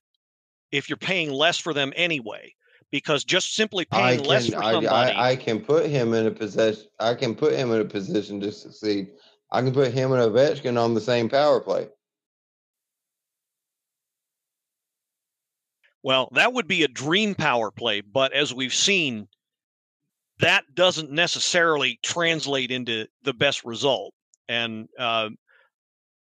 [0.71, 2.53] if you're paying less for them anyway?
[2.93, 6.31] Because just simply paying can, less for somebody, I, I, can put him in a
[6.31, 6.85] position.
[7.01, 9.09] I can put him in a position to succeed.
[9.51, 11.89] I can put him and Ovechkin on the same power play.
[16.07, 19.27] Well, that would be a dream power play, but as we've seen,
[20.39, 24.15] that doesn't necessarily translate into the best result.
[24.49, 25.31] And uh,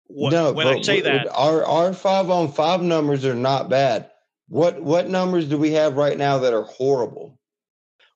[0.06, 4.10] what, no, when I say that, our our five on five numbers are not bad.
[4.48, 7.38] What what numbers do we have right now that are horrible?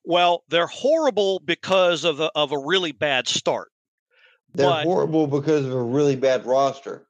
[0.03, 3.69] Well, they're horrible because of a, of a really bad start.
[4.53, 7.07] They're but, horrible because of a really bad roster.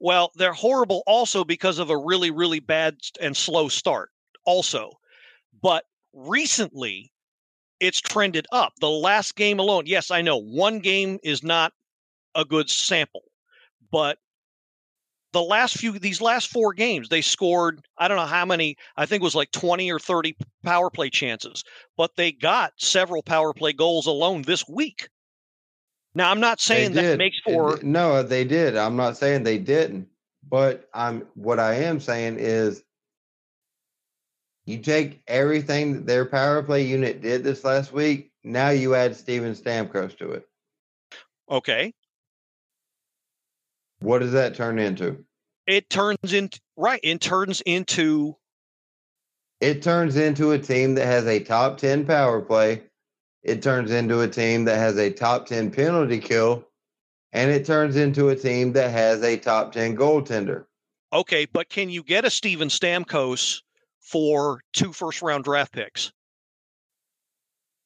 [0.00, 4.10] Well, they're horrible also because of a really really bad and slow start.
[4.44, 4.92] Also,
[5.62, 7.12] but recently
[7.80, 8.74] it's trended up.
[8.80, 11.72] The last game alone, yes, I know one game is not
[12.34, 13.24] a good sample,
[13.92, 14.18] but
[15.32, 19.04] the last few these last four games they scored i don't know how many i
[19.06, 21.64] think it was like 20 or 30 power play chances
[21.96, 25.08] but they got several power play goals alone this week
[26.14, 30.08] now i'm not saying that makes for no they did i'm not saying they didn't
[30.48, 32.82] but i'm what i am saying is
[34.68, 38.30] you take everything that their power play unit did this last week.
[38.44, 40.46] Now you add Steven Stamkos to it.
[41.50, 41.94] Okay.
[44.00, 45.24] What does that turn into?
[45.66, 47.00] It turns into right.
[47.02, 48.36] It turns into.
[49.62, 52.82] It turns into a team that has a top ten power play.
[53.42, 56.66] It turns into a team that has a top ten penalty kill,
[57.32, 60.66] and it turns into a team that has a top ten goaltender.
[61.12, 63.62] Okay, but can you get a Steven Stamkos
[64.08, 66.12] for two first round draft picks.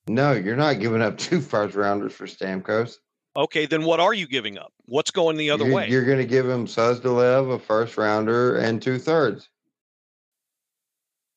[0.09, 2.97] No, you're not giving up two first rounders for Stamkos.
[3.35, 4.73] Okay, then what are you giving up?
[4.85, 5.89] What's going the other you're, way?
[5.89, 9.49] You're going to give him Suzdalev, a first rounder, and two thirds.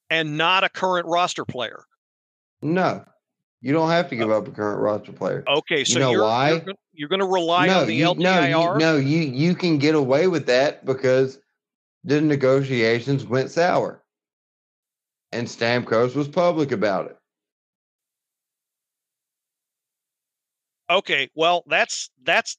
[0.09, 1.85] And not a current roster player.
[2.61, 3.05] No,
[3.61, 5.43] you don't have to uh, give up a current roster player.
[5.47, 6.61] Okay, so you know you're, why?
[6.65, 8.19] You're, you're going to rely no, on the you, LTIR?
[8.19, 11.39] No, you, no, you you can get away with that because
[12.03, 14.03] the negotiations went sour
[15.35, 17.17] and Stamkos was public about it.
[20.89, 22.57] Okay, well, that's that's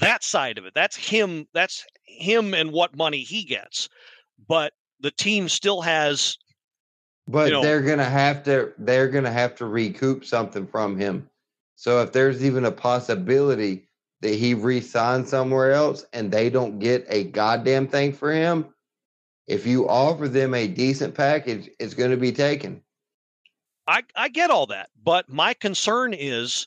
[0.00, 0.74] that side of it.
[0.74, 1.46] That's him.
[1.54, 3.88] That's him and what money he gets.
[4.46, 6.36] But the team still has.
[7.28, 8.72] But you know, they're gonna have to.
[8.78, 11.28] They're gonna have to recoup something from him.
[11.76, 13.86] So if there's even a possibility
[14.22, 18.66] that he resigns somewhere else and they don't get a goddamn thing for him,
[19.46, 22.82] if you offer them a decent package, it's going to be taken.
[23.86, 26.66] I, I get all that, but my concern is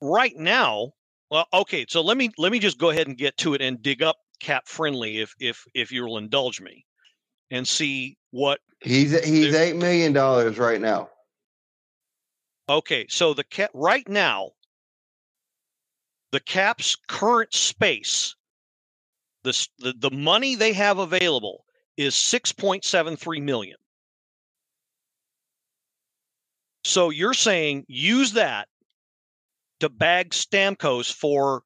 [0.00, 0.92] right now.
[1.30, 3.80] Well, okay, so let me let me just go ahead and get to it and
[3.80, 6.84] dig up cap friendly if if if you'll indulge me
[7.52, 11.08] and see what he's he's eight million dollars right now.
[12.68, 14.50] Okay, so the cap right now,
[16.32, 18.34] the cap's current space
[19.42, 21.64] the, the, the money they have available
[21.96, 23.76] is 6.73 million.
[26.84, 28.68] So you're saying use that
[29.80, 31.62] to bag Stamkos for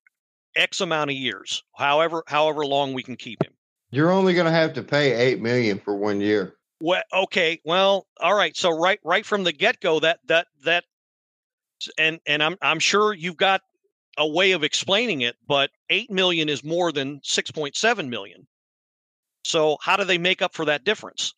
[0.55, 3.53] X amount of years, however however long we can keep him.
[3.91, 6.57] You're only going to have to pay eight million for one year.
[6.81, 8.57] Well, okay, well, all right.
[8.57, 10.85] So right right from the get go, that that that,
[11.97, 13.63] and and I'm I'm sure you've got
[14.19, 18.47] a way of explaining it, but eight million is more than six point seven million.
[19.45, 21.35] So how do they make up for that difference?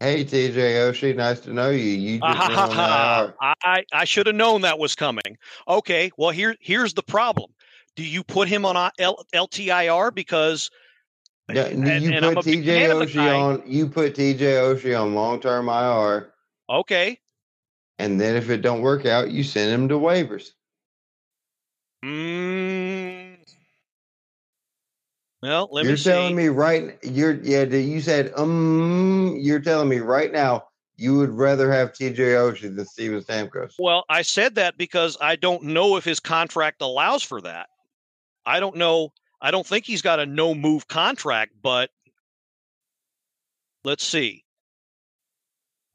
[0.00, 1.78] Hey TJ Oshie, nice to know you.
[1.78, 5.36] You just uh, I I should have known that was coming.
[5.68, 7.52] Okay, well here here's the problem.
[7.94, 10.70] Do you put him on L- LTIR because
[11.54, 15.68] yeah, and, you and put TJ Oshie on you put TJ Oshie on long term
[15.68, 16.32] IR.
[16.68, 17.18] Okay.
[17.98, 20.50] And then if it don't work out, you send him to waivers.
[22.04, 23.36] Mm,
[25.42, 26.98] well, let you're me telling me right.
[27.02, 27.64] You're yeah.
[27.64, 29.36] You said um.
[29.38, 30.64] You're telling me right now
[30.96, 32.22] you would rather have T.J.
[32.22, 33.74] Oshie than Steven Stamkos.
[33.78, 37.68] Well, I said that because I don't know if his contract allows for that.
[38.44, 39.12] I don't know.
[39.40, 41.90] I don't think he's got a no move contract, but
[43.84, 44.44] let's see.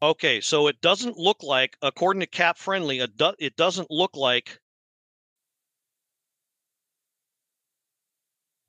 [0.01, 4.59] Okay, so it doesn't look like, according to Cap Friendly, it doesn't look like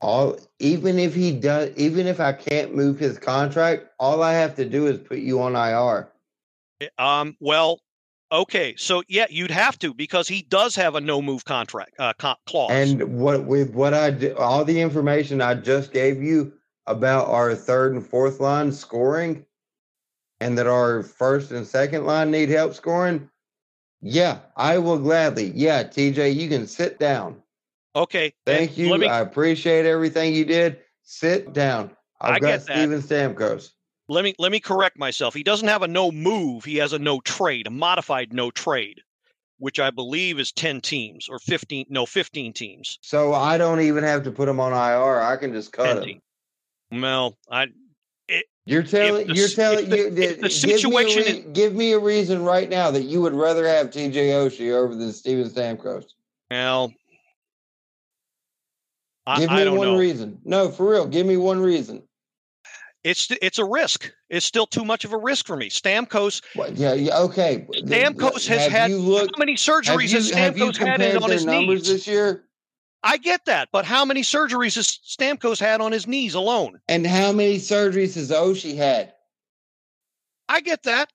[0.01, 4.55] all even if he does even if I can't move his contract, all I have
[4.57, 6.13] to do is put you on IR.
[6.81, 7.81] Eh, um well,
[8.33, 8.75] okay.
[8.77, 12.13] So yeah, you'd have to because he does have a no move contract uh,
[12.47, 12.71] clause.
[12.71, 16.53] And what with what I all the information I just gave you
[16.87, 19.45] about our third and fourth line scoring
[20.41, 23.29] and that our first and second line need help scoring,
[24.03, 25.53] yeah, I will gladly.
[25.55, 27.43] Yeah, TJ, you can sit down.
[27.95, 28.35] Okay.
[28.45, 28.97] Thank you.
[28.99, 30.79] Me, I appreciate everything you did.
[31.03, 31.91] Sit down.
[32.21, 33.71] I've I got Steven Stamkos.
[34.09, 35.35] Let me let me correct myself.
[35.35, 36.65] He doesn't have a no move.
[36.65, 39.01] He has a no trade, a modified no trade,
[39.59, 41.87] which I believe is ten teams or fifteen.
[41.89, 42.99] No, fifteen teams.
[43.03, 45.21] So I don't even have to put him on IR.
[45.21, 46.21] I can just cut him.
[46.93, 47.67] Well, I.
[48.29, 49.35] It, you're telling.
[49.35, 49.91] You're telling.
[49.91, 51.23] The, you, the, the situation.
[51.23, 54.29] Give me, re- give me, a reason right now that you would rather have T.J.
[54.31, 56.05] Oshie over than Steven Stamkos.
[56.51, 56.95] Well,
[59.37, 59.99] Give me one know.
[59.99, 60.39] reason.
[60.45, 61.07] No, for real.
[61.07, 62.06] Give me one reason.
[63.07, 64.13] It's it's a risk.
[64.31, 65.71] It's still too much of a risk for me.
[65.71, 66.43] Stamkos.
[66.57, 67.65] Well, yeah, yeah, okay.
[67.73, 72.09] Stamkos has had looked, how many surgeries you, has Stamkos had on his knees this
[72.09, 72.43] year?
[73.05, 76.81] I get that, but how many surgeries has Stamkos had on his knees alone?
[76.89, 79.13] And how many surgeries has Oshie had?
[80.49, 81.13] I get that,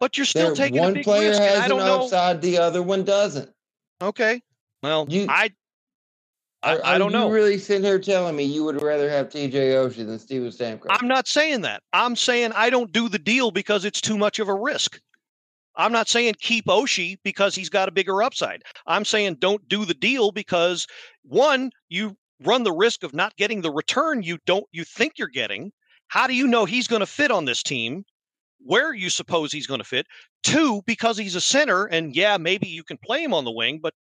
[0.00, 3.48] but you're still there, taking one player risk, has an upside, the other one doesn't.
[4.02, 4.42] Okay,
[4.82, 5.52] well, you, I
[6.64, 7.28] I, I don't know.
[7.28, 10.86] You really sitting here telling me you would rather have TJ Oshie than Steven Stamkos?
[10.88, 11.82] I'm not saying that.
[11.92, 14.98] I'm saying I don't do the deal because it's too much of a risk.
[15.76, 18.62] I'm not saying keep Oshie because he's got a bigger upside.
[18.86, 20.86] I'm saying don't do the deal because
[21.22, 25.28] one, you run the risk of not getting the return you don't you think you're
[25.28, 25.70] getting.
[26.08, 28.04] How do you know he's going to fit on this team?
[28.60, 30.06] Where you suppose he's going to fit?
[30.42, 33.80] Two, because he's a center, and yeah, maybe you can play him on the wing,
[33.82, 33.92] but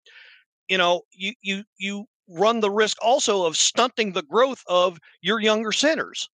[0.70, 5.40] you know, you you you run the risk also of stunting the growth of your
[5.40, 6.30] younger centers.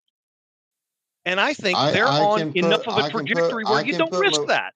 [1.24, 3.98] And I think I, they're I on put, enough of a trajectory put, where you
[3.98, 4.74] don't risk my, that.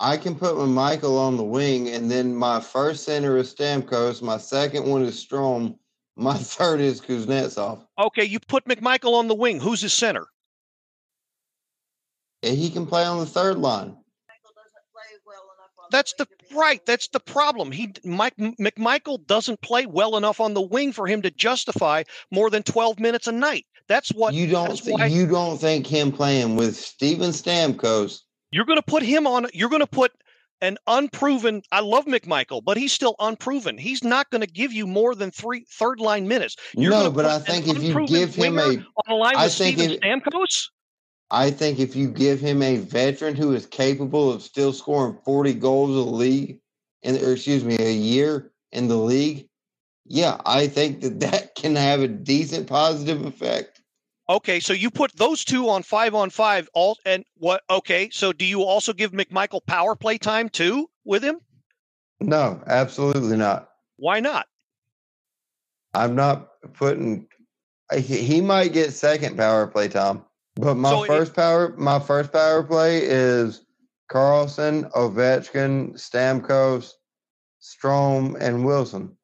[0.00, 4.38] I can put McMichael on the wing, and then my first center is Stamkos, my
[4.38, 5.76] second one is Strome,
[6.16, 7.86] my third is Kuznetsov.
[7.98, 9.60] Okay, you put McMichael on the wing.
[9.60, 10.26] Who's his center?
[12.42, 13.96] And he can play on the third line.
[15.90, 16.84] That's the right.
[16.86, 17.72] That's the problem.
[17.72, 22.50] He Mike McMichael doesn't play well enough on the wing for him to justify more
[22.50, 23.66] than twelve minutes a night.
[23.88, 24.76] That's what you don't.
[24.76, 28.20] Th- why, you don't think him playing with Steven Stamkos?
[28.50, 29.46] You're going to put him on.
[29.52, 30.12] You're going to put
[30.60, 31.62] an unproven.
[31.72, 33.76] I love McMichael, but he's still unproven.
[33.76, 36.56] He's not going to give you more than three third line minutes.
[36.74, 39.90] You're no, but I think if you give him a a line I with Steven
[39.90, 40.68] if, Stamkos,
[41.32, 45.54] I think if you give him a veteran who is capable of still scoring 40
[45.54, 46.60] goals a league,
[47.02, 49.48] in, or excuse me, a year in the league,
[50.04, 53.80] yeah, I think that that can have a decent positive effect.
[54.28, 57.62] Okay, so you put those two on five on five, all and what?
[57.70, 61.40] Okay, so do you also give McMichael power play time too with him?
[62.20, 63.70] No, absolutely not.
[63.96, 64.46] Why not?
[65.94, 67.26] I'm not putting.
[67.96, 70.24] He might get second power play time.
[70.56, 73.64] But my so first it, power, my first power play is
[74.08, 76.92] Carlson, Ovechkin, Stamkos,
[77.60, 79.16] Strome, and Wilson.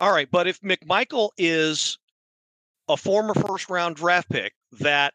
[0.00, 1.98] All right, but if McMichael is
[2.88, 5.14] a former first round draft pick that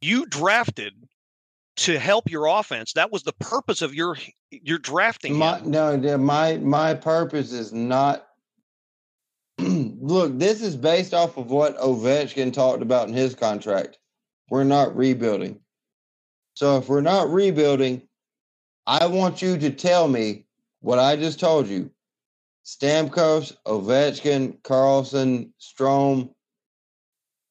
[0.00, 0.94] you drafted
[1.76, 2.92] to help your offense.
[2.92, 4.16] That was the purpose of your
[4.50, 5.36] your drafting.
[5.36, 8.26] My, no, my my purpose is not.
[9.58, 13.98] look, this is based off of what Ovechkin talked about in his contract.
[14.50, 15.60] We're not rebuilding.
[16.54, 18.02] So if we're not rebuilding,
[18.86, 20.46] I want you to tell me
[20.80, 21.90] what I just told you.
[22.64, 26.30] Stamkos, Ovechkin, Carlson, Strome,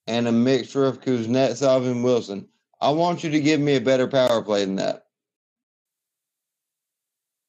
[0.07, 2.47] and a mixture of Kuznetsov and Wilson.
[2.81, 5.05] I want you to give me a better power play than that.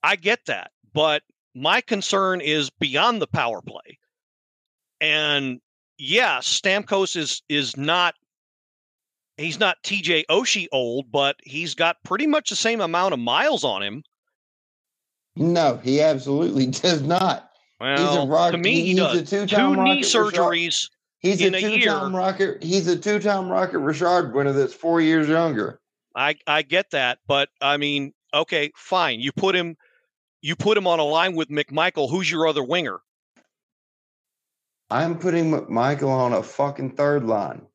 [0.03, 1.23] I get that, but
[1.55, 3.99] my concern is beyond the power play.
[5.01, 5.61] And
[5.99, 8.15] yeah, Stamkos is is not
[9.37, 13.65] he's not TJ Oshie old, but he's got pretty much the same amount of miles
[13.65, 14.03] on him.
[15.37, 17.51] No, he absolutely does not.
[17.81, 19.29] Well, he's a rock, to me, he, he does.
[19.29, 20.89] two knee surgeries.
[21.19, 22.63] He's a two-time rocket.
[22.63, 25.81] He's a two-time rocket Richard winner that's four years younger.
[26.15, 29.21] I I get that, but I mean, okay, fine.
[29.21, 29.77] You put him,
[30.43, 32.11] you put him on a line with McMichael.
[32.11, 33.01] Who's your other winger?
[34.91, 37.67] I'm putting McMichael on a fucking third line.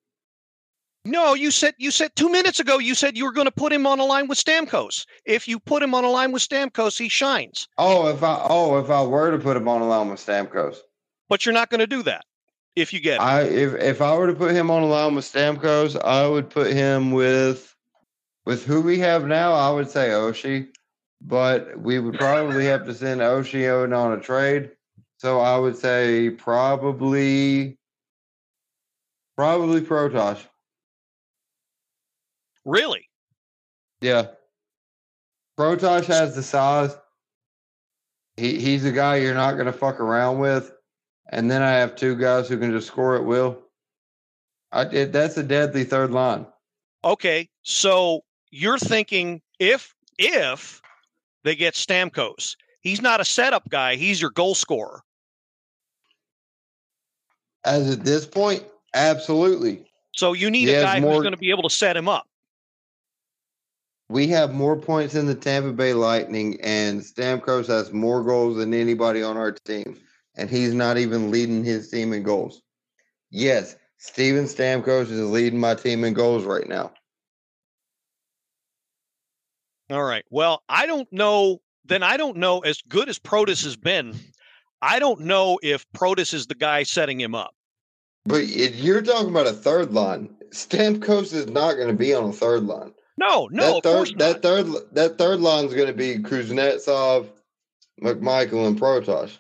[1.05, 2.77] No, you said you said two minutes ago.
[2.77, 5.05] You said you were going to put him on a line with Stamkos.
[5.25, 7.67] If you put him on a line with Stamkos, he shines.
[7.77, 10.77] Oh, if I oh if I were to put him on a line with Stamkos,
[11.29, 12.25] but you're not going to do that
[12.75, 13.21] if you get it.
[13.21, 16.49] I if if I were to put him on a line with Stamkos, I would
[16.49, 17.73] put him with
[18.45, 19.53] with who we have now.
[19.53, 20.67] I would say Oshie,
[21.21, 24.71] but we would probably have to send Oshie on a trade.
[25.17, 27.77] So I would say probably
[29.37, 30.45] probably Protas.
[32.69, 33.09] Really?
[34.01, 34.27] Yeah.
[35.59, 36.95] Protas has the size.
[38.37, 40.71] He he's a guy you're not going to fuck around with
[41.31, 43.59] and then I have two guys who can just score at will.
[44.71, 45.13] I did.
[45.13, 46.45] That's a deadly third line.
[47.03, 50.81] Okay, so you're thinking if if
[51.43, 53.95] they get Stamkos, he's not a setup guy.
[53.95, 55.01] He's your goal scorer.
[57.63, 58.63] As at this point,
[58.93, 59.85] absolutely.
[60.15, 62.07] So you need he a guy more, who's going to be able to set him
[62.07, 62.27] up.
[64.09, 68.73] We have more points in the Tampa Bay Lightning, and Stamkos has more goals than
[68.73, 69.99] anybody on our team
[70.39, 72.61] and he's not even leading his team in goals.
[73.29, 76.91] Yes, Steven Stamkos is leading my team in goals right now.
[79.89, 80.23] All right.
[80.29, 81.61] Well, I don't know.
[81.83, 82.59] Then I don't know.
[82.59, 84.15] As good as Protas has been,
[84.81, 87.53] I don't know if Protas is the guy setting him up.
[88.25, 90.29] But you're talking about a third line.
[90.51, 92.93] Stamkos is not going to be on a third line.
[93.19, 97.27] No, no, that third, that third, that third line is going to be Kuznetsov,
[98.01, 99.37] McMichael, and Protas.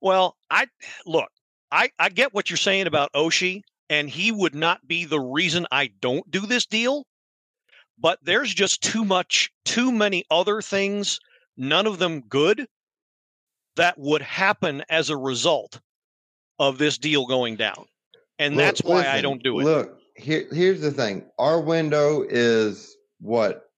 [0.00, 0.68] Well, I
[1.06, 1.28] look,
[1.72, 5.66] I, I get what you're saying about Oshie, and he would not be the reason
[5.72, 7.04] I don't do this deal.
[7.98, 11.18] But there's just too much, too many other things,
[11.56, 12.68] none of them good,
[13.74, 15.80] that would happen as a result
[16.60, 17.86] of this deal going down.
[18.38, 19.64] And look, that's why listen, I don't do it.
[19.64, 23.70] Look, here, here's the thing our window is what?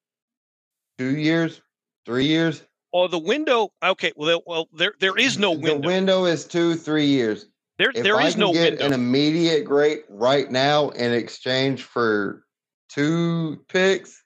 [0.99, 1.61] Two years?
[2.07, 2.65] Three years?
[2.93, 3.71] Oh, the window.
[3.83, 5.79] Okay, well, well, there there is no window.
[5.79, 7.47] The window is two, three years.
[7.79, 8.87] There, if there I is no get window.
[8.87, 12.45] an immediate great right now in exchange for
[12.89, 14.23] two picks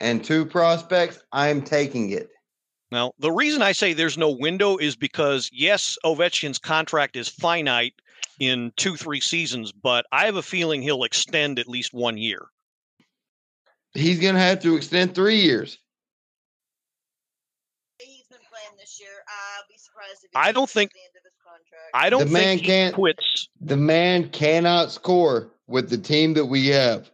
[0.00, 1.20] and two prospects.
[1.32, 2.28] I'm taking it.
[2.90, 7.94] Now, the reason I say there's no window is because yes, Ovechkin's contract is finite
[8.38, 12.46] in two, three seasons, but I have a feeling he'll extend at least one year.
[13.94, 15.78] He's going to have to extend three years.
[19.98, 20.92] surprised if I don't think
[21.94, 23.48] I don't the man can't quits.
[23.60, 27.10] The man cannot score with the team that we have.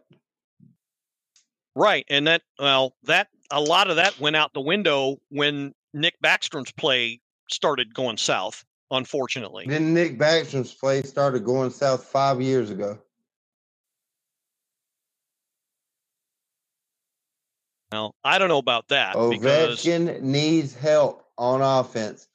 [1.75, 6.15] Right, and that well, that a lot of that went out the window when Nick
[6.23, 8.63] Backstrom's play started going south.
[8.91, 12.99] Unfortunately, then Nick Backstrom's play started going south five years ago.
[17.91, 19.15] Well, I don't know about that.
[19.15, 20.21] Ovechkin because...
[20.21, 22.27] needs help on offense.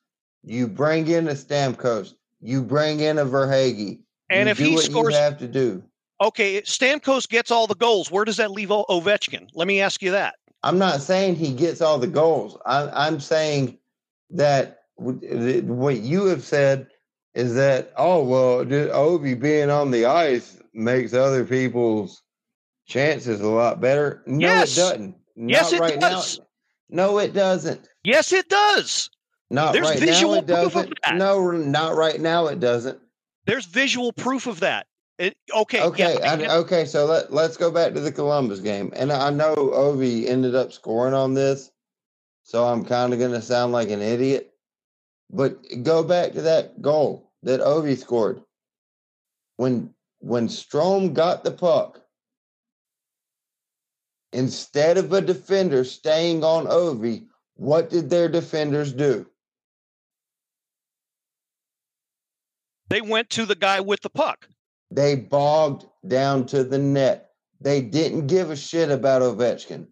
[0.43, 2.15] You bring in a Stamkos.
[2.41, 4.01] You bring in a Verhaeghe.
[4.31, 5.83] And you if he scores, you have to do.
[6.21, 8.11] Okay, Stamkos gets all the goals.
[8.11, 9.49] Where does that leave Ovechkin?
[9.55, 10.37] Let me ask you that.
[10.63, 12.57] I'm not saying he gets all the goals.
[12.67, 13.79] I, am saying
[14.31, 16.87] that what you have said
[17.35, 22.23] is that oh well, Ovi being on the ice makes other people's
[22.87, 24.23] chances a lot better.
[24.27, 24.77] No, yes.
[24.77, 25.17] it doesn't.
[25.37, 26.39] Yes, it right does.
[26.39, 26.47] Now.
[26.91, 27.89] No, it doesn't.
[28.05, 29.11] Yes, it does.
[29.51, 30.39] Not There's right visual now.
[30.41, 30.93] It proof doesn't.
[30.93, 31.17] of that.
[31.17, 32.47] No, not right now.
[32.47, 32.99] It doesn't.
[33.47, 34.87] There's visual proof of that.
[35.19, 35.83] It, okay.
[35.83, 36.17] Okay.
[36.19, 36.85] Yeah, I, okay.
[36.85, 40.73] So let let's go back to the Columbus game, and I know Ovi ended up
[40.73, 41.71] scoring on this,
[42.43, 44.50] so I'm kind of going to sound like an idiot.
[45.33, 48.43] But go back to that goal that Ovi scored.
[49.57, 52.01] When when Strome got the puck,
[54.33, 59.27] instead of a defender staying on Ovi, what did their defenders do?
[62.89, 64.49] They went to the guy with the puck.
[64.91, 67.31] They bogged down to the net.
[67.61, 69.87] They didn't give a shit about Ovechkin.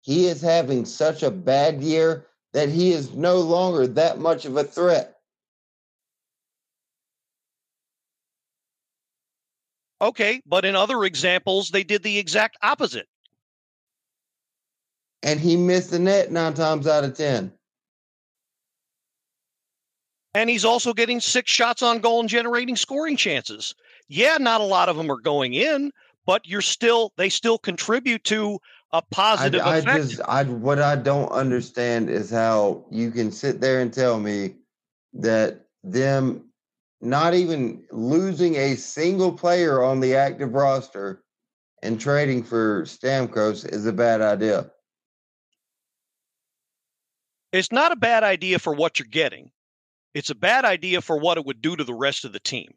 [0.00, 4.56] He is having such a bad year that he is no longer that much of
[4.56, 5.16] a threat.
[10.02, 13.06] Okay, but in other examples, they did the exact opposite.
[15.22, 17.52] And he missed the net nine times out of 10.
[20.32, 23.74] And he's also getting six shots on goal and generating scoring chances.
[24.08, 25.90] Yeah, not a lot of them are going in,
[26.24, 28.58] but you're still they still contribute to
[28.92, 30.08] a positive I, I effect.
[30.10, 34.56] Just, I what I don't understand is how you can sit there and tell me
[35.14, 36.50] that them
[37.00, 41.22] not even losing a single player on the active roster
[41.82, 44.70] and trading for Stamkos is a bad idea.
[47.52, 49.50] It's not a bad idea for what you're getting.
[50.14, 52.74] It's a bad idea for what it would do to the rest of the team.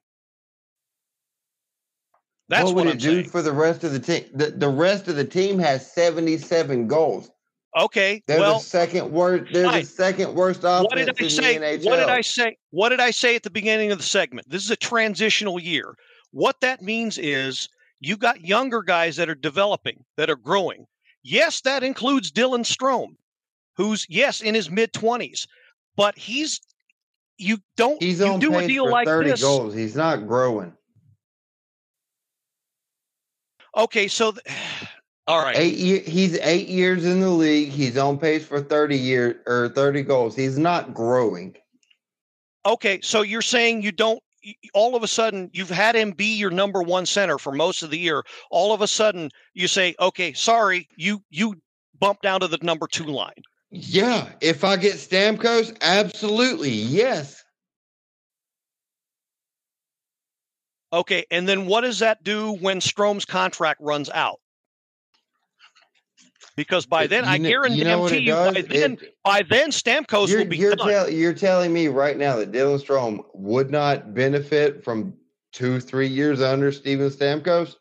[2.50, 3.30] That's what would what it I'm do saying.
[3.30, 4.26] for the rest of the team?
[4.34, 7.30] The, the rest of the team has 77 goals.
[7.76, 9.52] Okay, they're well, the second worst.
[9.52, 9.82] They're fine.
[9.82, 11.78] the second worst offense what did I say?
[11.80, 12.58] What did I say?
[12.70, 14.48] What did I say at the beginning of the segment?
[14.50, 15.96] This is a transitional year.
[16.32, 17.68] What that means is
[18.00, 20.86] you got younger guys that are developing, that are growing.
[21.24, 23.16] Yes, that includes Dylan Strome,
[23.76, 25.48] who's yes in his mid twenties,
[25.96, 26.60] but he's
[27.38, 29.42] you don't he's you on do pace a deal for like 30 this.
[29.42, 29.74] goals.
[29.74, 30.74] He's not growing.
[33.76, 34.46] Okay, so th-
[35.28, 35.58] all right.
[35.58, 37.70] Eight year, he's eight years in the league.
[37.70, 40.36] He's on pace for 30 years or 30 goals.
[40.36, 41.56] He's not growing.
[42.66, 44.22] Okay, so you're saying you don't
[44.74, 47.90] all of a sudden you've had him be your number one center for most of
[47.90, 48.24] the year.
[48.52, 51.56] All of a sudden you say, okay, sorry, you you
[52.00, 53.32] bump down to the number two line.
[53.72, 57.43] Yeah, if I get Stamkos, absolutely, yes.
[60.94, 64.40] Okay, and then what does that do when Strome's contract runs out?
[66.56, 68.54] Because by then, I guarantee you, know what you, does?
[68.54, 70.88] by then, it, by then Stamkos will be you're done.
[70.88, 75.16] Tell, you're telling me right now that Dylan Strome would not benefit from
[75.52, 77.76] two, three years under Steven Stamkos?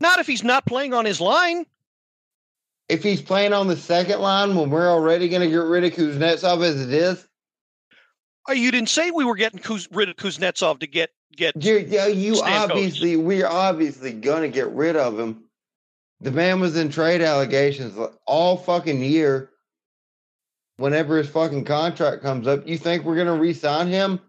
[0.00, 1.66] Not if he's not playing on his line.
[2.88, 5.92] If he's playing on the second line when we're already going to get rid of
[5.92, 7.28] Kuznetsov as it is?
[8.48, 11.54] Oh, you didn't say we were getting Kuz, rid of Kuznetsov to get get.
[11.62, 12.70] You're, yeah, you Stamkos.
[12.70, 15.44] obviously we're obviously going to get rid of him.
[16.20, 19.50] The man was in trade allegations all fucking year.
[20.76, 24.20] Whenever his fucking contract comes up, you think we're going to re-sign him?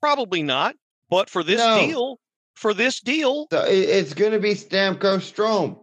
[0.00, 0.76] Probably not.
[1.10, 1.86] But for this No.
[1.86, 2.20] deal,
[2.54, 5.79] for this deal, So it, it's going to be Stamkos Strome.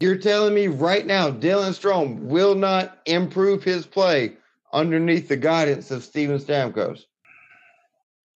[0.00, 4.36] You're telling me right now Dylan Strome will not improve his play
[4.72, 7.04] underneath the guidance of Steven Stamkos.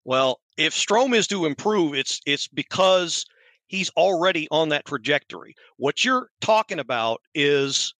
[0.03, 3.25] well, if Strome is to improve, it's it's because
[3.67, 5.55] he's already on that trajectory.
[5.77, 7.93] What you're talking about is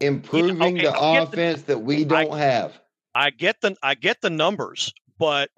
[0.00, 2.78] Improving okay, the I get the- offense that we don't have.
[3.14, 5.50] I get the I get the numbers, but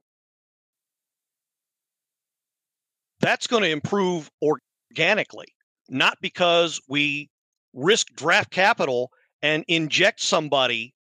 [3.20, 5.47] that's going to improve organically,
[5.93, 7.30] not because we
[7.72, 9.12] risk draft capital
[9.43, 10.95] and inject somebody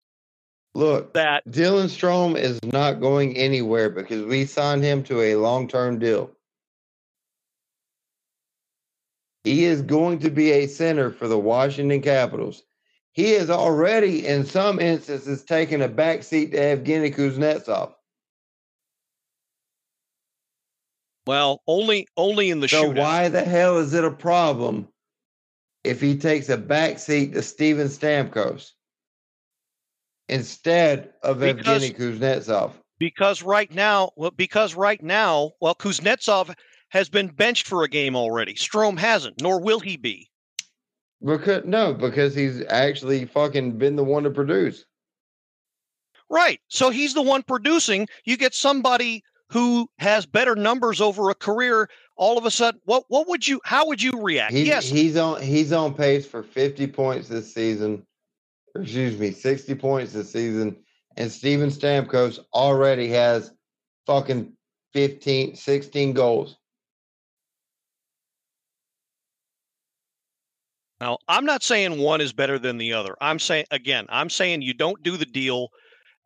[0.74, 5.66] Look, that Dylan Strome is not going anywhere because we signed him to a long
[5.66, 6.30] term deal.
[9.42, 12.62] He is going to be a center for the Washington Capitals.
[13.12, 17.94] He has already, in some instances, taken a backseat to Evgeny Kuznetsov.
[21.30, 22.98] Well only only in the So shootout.
[22.98, 24.88] why the hell is it a problem
[25.84, 28.72] if he takes a backseat to Steven Stamkos
[30.28, 32.72] instead of Because- Evgeny Kuznetsov?
[32.98, 36.52] because right now, well, because right now, well, Kuznetsov
[36.88, 38.54] has been benched for a game already.
[38.54, 40.28] Strome hasn't, nor will he be.
[41.24, 44.84] Because no, because he's actually fucking been the one to produce.
[46.28, 46.58] Right.
[46.66, 48.08] So he's the one producing.
[48.24, 51.88] You get somebody who has better numbers over a career.
[52.16, 53.60] All of a sudden, what what would you?
[53.64, 54.52] How would you react?
[54.52, 54.88] He's, yes.
[54.88, 58.06] he's on he's on pace for 50 points this season.
[58.76, 60.76] Excuse me, 60 points this season
[61.16, 63.52] and Steven Stamkos already has
[64.06, 64.52] fucking
[64.92, 66.56] 15, 16 goals.
[71.00, 73.16] Now, I'm not saying one is better than the other.
[73.20, 75.68] I'm saying again, I'm saying you don't do the deal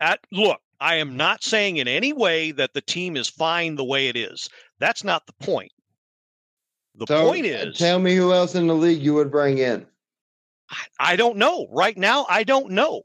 [0.00, 3.84] at look, I am not saying in any way that the team is fine the
[3.84, 4.50] way it is.
[4.80, 5.72] That's not the point.
[6.96, 9.56] The so, point uh, is tell me who else in the league you would bring
[9.56, 9.86] in.
[10.68, 11.66] I, I don't know.
[11.70, 13.04] Right now, I don't know.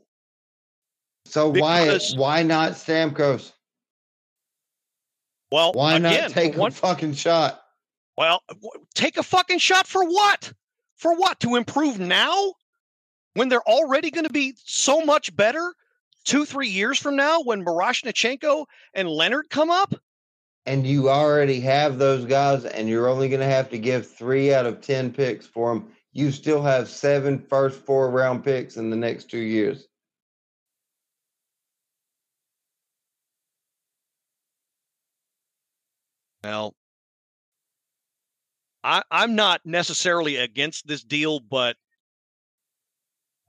[1.24, 3.54] So because, why why not Stamkos?
[5.50, 7.62] Well, why again, not take one, a fucking shot?
[8.18, 8.44] Well,
[8.94, 10.52] take a fucking shot for what?
[10.98, 11.40] For what?
[11.40, 12.56] To improve now?
[13.36, 15.74] When they're already going to be so much better
[16.24, 19.94] two, three years from now when Miroshnichenko and Leonard come up?
[20.66, 24.54] And you already have those guys, and you're only going to have to give three
[24.54, 25.92] out of 10 picks for them.
[26.14, 29.88] You still have seven first four round picks in the next two years.
[36.44, 36.74] Well,
[38.84, 41.76] I, I'm not necessarily against this deal, but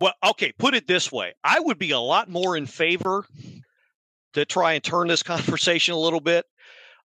[0.00, 1.34] well, okay, put it this way.
[1.44, 3.24] I would be a lot more in favor
[4.34, 6.46] to try and turn this conversation a little bit.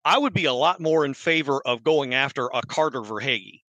[0.03, 3.61] I would be a lot more in favor of going after a Carter Verhaeghe.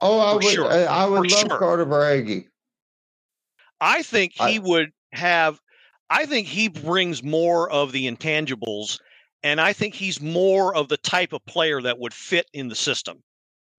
[0.00, 0.70] Oh, I would, sure.
[0.70, 1.58] I, would For love sure.
[1.58, 2.46] Carter Verhaeghe.
[3.80, 5.60] I think he I, would have.
[6.10, 8.98] I think he brings more of the intangibles
[9.42, 12.74] and I think he's more of the type of player that would fit in the
[12.74, 13.22] system.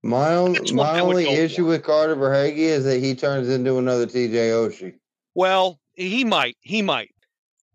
[0.04, 1.70] My, own, my only issue for.
[1.70, 4.94] with Carter Verhaeghe is that he turns into another TJ Oshie.
[5.34, 7.12] Well, he might, he might.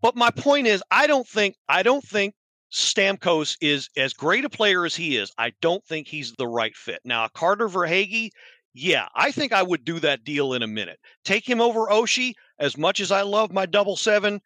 [0.01, 2.35] But my point is, I don't think, I don't think
[2.71, 5.31] Stamkos is as great a player as he is.
[5.37, 6.99] I don't think he's the right fit.
[7.03, 8.29] Now, Carter Verhaeghe,
[8.73, 10.99] yeah, I think I would do that deal in a minute.
[11.25, 12.33] Take him over Oshie.
[12.59, 14.39] As much as I love my double seven,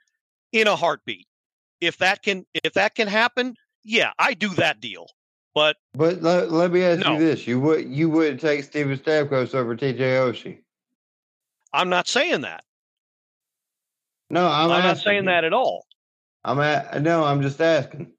[0.52, 1.28] in a heartbeat
[1.84, 5.08] if that can if that can happen, yeah, I do that deal.
[5.56, 7.14] But but let, let me ask no.
[7.14, 10.60] you this: you would you would take Steven Stamkos over TJ Oshie?
[11.72, 12.64] I'm not saying that.
[14.30, 15.30] No, I'm, I'm not saying you.
[15.30, 15.86] that at all.
[16.44, 18.12] I'm at no, I'm just asking.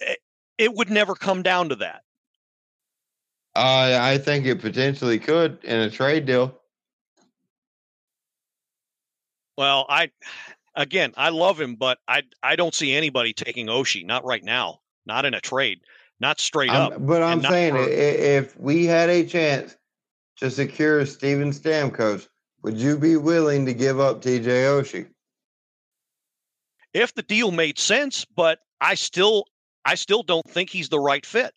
[0.00, 0.18] It,
[0.58, 2.02] it would never come down to that.
[3.54, 6.60] Uh, I think it potentially could in a trade deal.
[9.56, 10.10] Well, I
[10.74, 14.04] again, I love him, but I I don't see anybody taking Oshie.
[14.04, 14.80] Not right now.
[15.06, 15.80] Not in a trade.
[16.20, 17.06] Not straight I'm, up.
[17.06, 19.76] But I'm saying for, if we had a chance
[20.38, 22.28] to secure Steven Stamkos,
[22.62, 25.08] would you be willing to give up TJ Oshie?
[26.94, 29.44] If the deal made sense, but I still
[29.84, 31.52] I still don't think he's the right fit.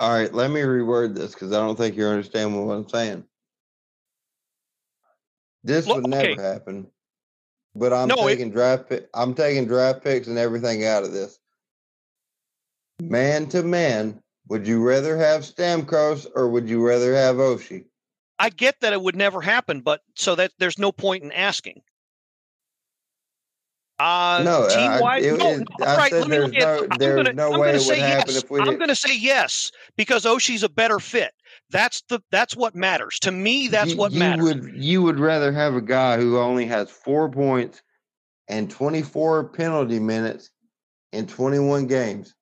[0.00, 3.24] All right, let me reword this because I don't think you understand what I'm saying.
[5.64, 6.42] This would never okay.
[6.42, 6.86] happen.
[7.74, 11.12] But I'm no, taking it, draft pick, I'm taking draft picks and everything out of
[11.12, 11.38] this.
[13.00, 17.84] Man to man, would you rather have Stamkos or would you rather have Oshie?
[18.38, 21.80] I get that it would never happen, but so that there's no point in asking.
[24.00, 25.24] Uh, no, team wide.
[25.24, 25.86] No, it, no.
[25.86, 26.92] All right, let me look no, at.
[26.92, 28.44] I'm gonna, no I'm gonna say yes.
[28.48, 31.32] I'm going to say yes because Oshie's a better fit.
[31.70, 33.66] That's the that's what matters to me.
[33.66, 34.44] That's you, what you matters.
[34.44, 37.82] Would you would rather have a guy who only has four points
[38.46, 40.50] and 24 penalty minutes
[41.12, 42.34] in 21 games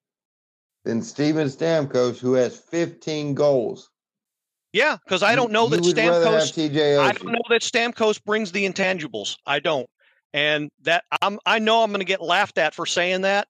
[0.87, 3.91] than Steven Stamkos, who has 15 goals.
[4.73, 6.99] Yeah, because I don't know that Stamkos.
[6.99, 9.37] I don't know that Stamkos brings the intangibles.
[9.47, 9.89] I don't,
[10.33, 11.39] and that I'm.
[11.47, 13.49] I know I'm going to get laughed at for saying that,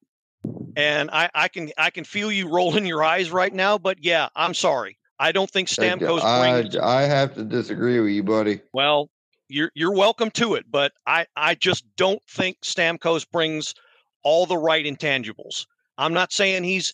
[0.76, 3.76] and I, I can I can feel you rolling your eyes right now.
[3.76, 4.99] But yeah, I'm sorry.
[5.18, 6.76] I don't think Stamkos I, brings.
[6.76, 8.61] I have to disagree with you, buddy.
[8.72, 9.11] Well,
[9.49, 13.74] you're you're welcome to it, but I I just don't think Stamkos brings
[14.22, 15.66] all the right intangibles.
[15.99, 16.93] I'm not saying he's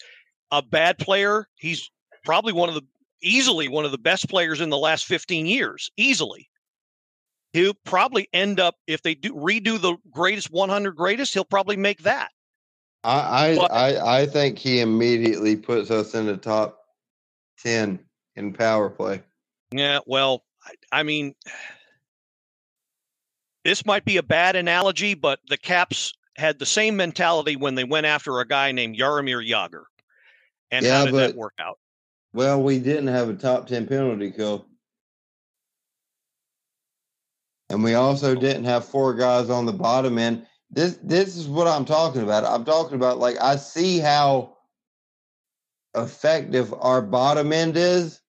[0.52, 1.48] a bad player.
[1.56, 1.90] He's
[2.24, 2.82] probably one of the
[3.22, 6.48] easily one of the best players in the last 15 years, easily.
[7.52, 12.02] He'll probably end up if they do redo the greatest 100 greatest, he'll probably make
[12.02, 12.30] that.
[13.04, 16.78] I I, but, I, I think he immediately puts us in the top
[17.62, 17.98] 10
[18.36, 19.22] in power play.
[19.72, 21.34] Yeah, well, I, I mean,
[23.64, 27.84] this might be a bad analogy, but the Caps had the same mentality when they
[27.84, 29.84] went after a guy named Jaromir Jagr.
[30.72, 31.78] And yeah, how did but, that work out?
[32.32, 34.66] Well, we didn't have a top 10 penalty kill.
[37.68, 38.40] And we also oh.
[38.40, 40.46] didn't have four guys on the bottom end.
[40.70, 42.44] This this is what I'm talking about.
[42.44, 44.56] I'm talking about like I see how
[45.94, 48.20] effective our bottom end is,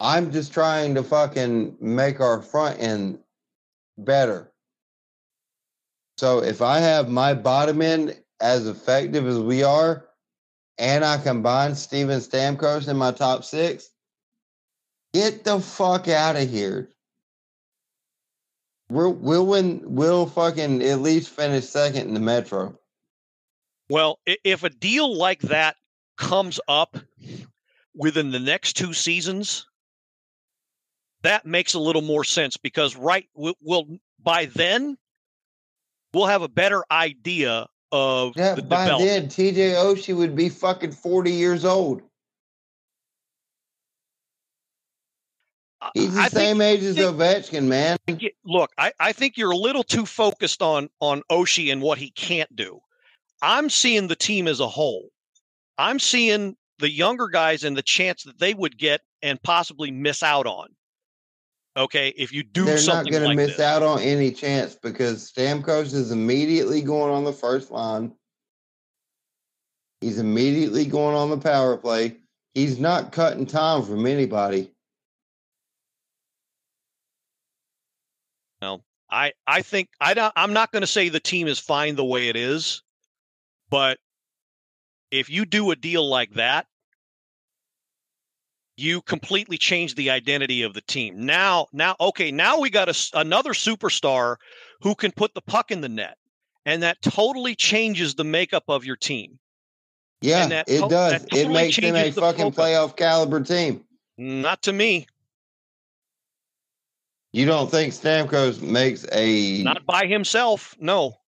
[0.00, 3.18] I'm just trying to fucking make our front end
[3.98, 4.52] better.
[6.16, 10.07] So if I have my bottom end as effective as we are,
[10.78, 13.90] and I combine Steven Stamkos in my top six,
[15.12, 16.90] get the fuck out of here.
[18.90, 19.82] We'll, we'll win.
[19.84, 22.78] We'll fucking at least finish second in the Metro.
[23.90, 25.76] Well, if a deal like that
[26.16, 26.96] comes up
[27.94, 29.66] within the next two seasons,
[31.22, 33.86] that makes a little more sense because right we'll,
[34.22, 34.96] by then
[36.12, 38.54] we'll have a better idea of yeah.
[38.54, 42.02] The by then, TJ Oshie would be fucking forty years old.
[45.94, 47.98] He's the I same think, age as think, Ovechkin, man.
[48.44, 52.10] Look, I, I think you're a little too focused on on Oshie and what he
[52.10, 52.80] can't do.
[53.42, 55.10] I'm seeing the team as a whole.
[55.78, 60.22] I'm seeing the younger guys and the chance that they would get and possibly miss
[60.22, 60.68] out on.
[61.78, 63.60] Okay, if you do They're not going like to miss this.
[63.60, 68.12] out on any chance because Stamkos is immediately going on the first line.
[70.00, 72.16] He's immediately going on the power play.
[72.54, 74.72] He's not cutting time from anybody.
[78.60, 81.94] Well, I I think I don't, I'm not going to say the team is fine
[81.94, 82.82] the way it is,
[83.70, 83.98] but
[85.12, 86.66] if you do a deal like that,
[88.78, 91.26] you completely change the identity of the team.
[91.26, 94.36] Now, now, okay, now we got a, another superstar
[94.80, 96.16] who can put the puck in the net,
[96.64, 99.38] and that totally changes the makeup of your team.
[100.20, 101.24] Yeah, it to- does.
[101.24, 103.84] Totally it makes them a the fucking playoff caliber team.
[104.16, 105.06] Not to me.
[107.32, 110.74] You don't think Stamkos makes a not by himself?
[110.80, 111.18] No.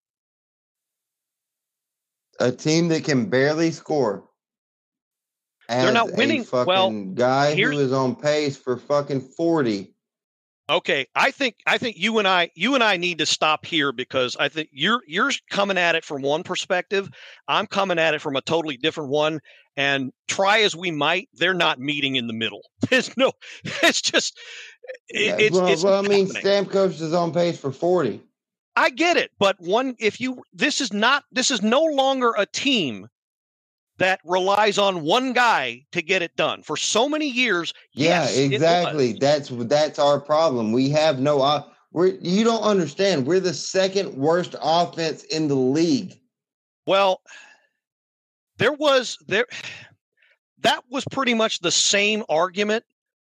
[2.39, 4.23] A team that can barely score
[5.71, 6.43] they're not winning.
[6.43, 9.93] fucking well, guy who is on pace for fucking forty.
[10.69, 13.91] Okay, I think I think you and I you and I need to stop here
[13.91, 17.09] because I think you're you're coming at it from one perspective.
[17.47, 19.39] I'm coming at it from a totally different one.
[19.77, 22.61] And try as we might, they're not meeting in the middle.
[22.89, 23.31] There's no.
[23.63, 24.37] It's just.
[25.07, 28.21] It, yeah, it's, well, it's well I mean, Stamkos is on pace for forty.
[28.75, 32.45] I get it, but one if you this is not this is no longer a
[32.45, 33.07] team
[34.01, 37.71] that relies on one guy to get it done for so many years.
[37.93, 39.13] Yeah, yes, exactly.
[39.13, 40.71] That's that's our problem.
[40.71, 41.41] We have no.
[41.41, 43.27] Uh, we're you don't understand.
[43.27, 46.19] We're the second worst offense in the league.
[46.87, 47.21] Well,
[48.57, 49.45] there was there.
[50.61, 52.83] That was pretty much the same argument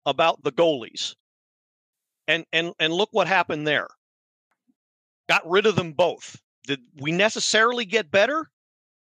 [0.06, 1.16] about the goalies,
[2.28, 3.88] and and and look what happened there.
[5.30, 6.42] Got rid of them both.
[6.66, 8.50] Did we necessarily get better?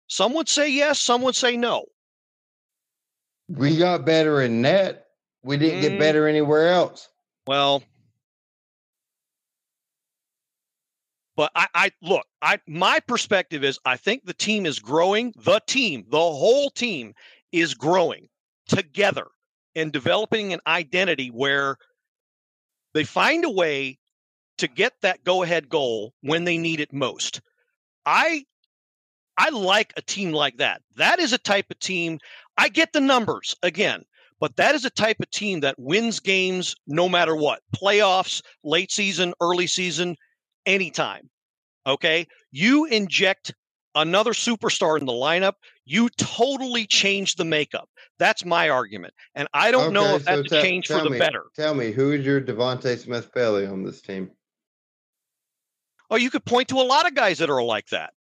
[0.07, 1.85] Some would say yes, some would say no.
[3.49, 5.07] We got better in net.
[5.43, 5.81] We didn't mm.
[5.81, 7.09] get better anywhere else.
[7.45, 7.83] Well,
[11.35, 15.33] but I, I look, I my perspective is I think the team is growing.
[15.35, 17.13] The team, the whole team
[17.51, 18.29] is growing
[18.67, 19.27] together
[19.75, 21.77] and developing an identity where
[22.93, 23.97] they find a way
[24.59, 27.41] to get that go ahead goal when they need it most.
[28.05, 28.45] I
[29.37, 30.81] I like a team like that.
[30.95, 32.19] That is a type of team.
[32.57, 34.03] I get the numbers again,
[34.39, 38.91] but that is a type of team that wins games no matter what playoffs, late
[38.91, 40.15] season, early season,
[40.65, 41.29] anytime.
[41.85, 42.27] Okay.
[42.51, 43.53] You inject
[43.95, 45.53] another superstar in the lineup,
[45.85, 47.89] you totally change the makeup.
[48.19, 49.13] That's my argument.
[49.35, 51.45] And I don't okay, know if that's so a change for the me, better.
[51.55, 54.31] Tell me, who is your Devante Smith Pelly on this team?
[56.09, 58.13] Oh, you could point to a lot of guys that are like that.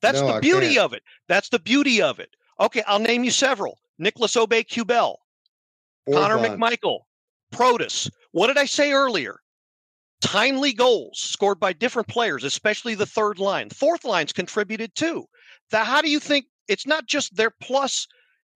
[0.00, 1.02] That's no, the beauty of it.
[1.28, 2.30] That's the beauty of it.
[2.60, 3.78] Okay, I'll name you several.
[3.98, 5.16] Nicolas Aube-Kubel,
[6.12, 7.00] Connor McMichael,
[7.52, 8.10] Protas.
[8.32, 9.40] What did I say earlier?
[10.20, 13.70] Timely goals scored by different players, especially the third line.
[13.70, 15.26] Fourth line's contributed too.
[15.70, 18.06] That how do you think it's not just their plus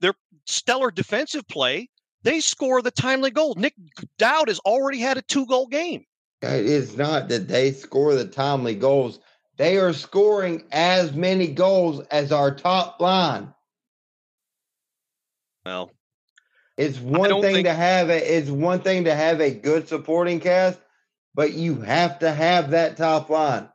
[0.00, 0.14] their
[0.46, 1.88] stellar defensive play?
[2.22, 3.54] They score the timely goal.
[3.56, 3.74] Nic
[4.18, 6.04] Dowd has already had a two goal game.
[6.42, 9.20] It's not that they score the timely goals
[9.62, 13.54] they are scoring as many goals as our top line.
[15.64, 15.92] Well,
[16.76, 17.66] it's one thing think...
[17.68, 20.80] to have a it's one thing to have a good supporting cast,
[21.32, 23.68] but you have to have that top line.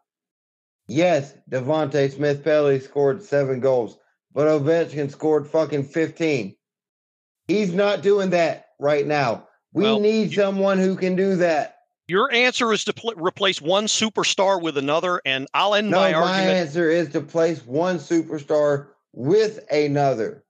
[0.90, 3.98] Yes, Devante Smith Pelly scored seven goals,
[4.34, 6.54] but Ovechkin scored fucking 15.
[7.48, 9.48] He's not doing that right now.
[9.72, 10.42] We well, need you...
[10.42, 11.77] someone who can do that.
[12.08, 16.12] Your answer is to pl- replace one superstar with another, and I'll end no, my,
[16.12, 16.58] my argument.
[16.58, 20.44] answer is to place one superstar with another.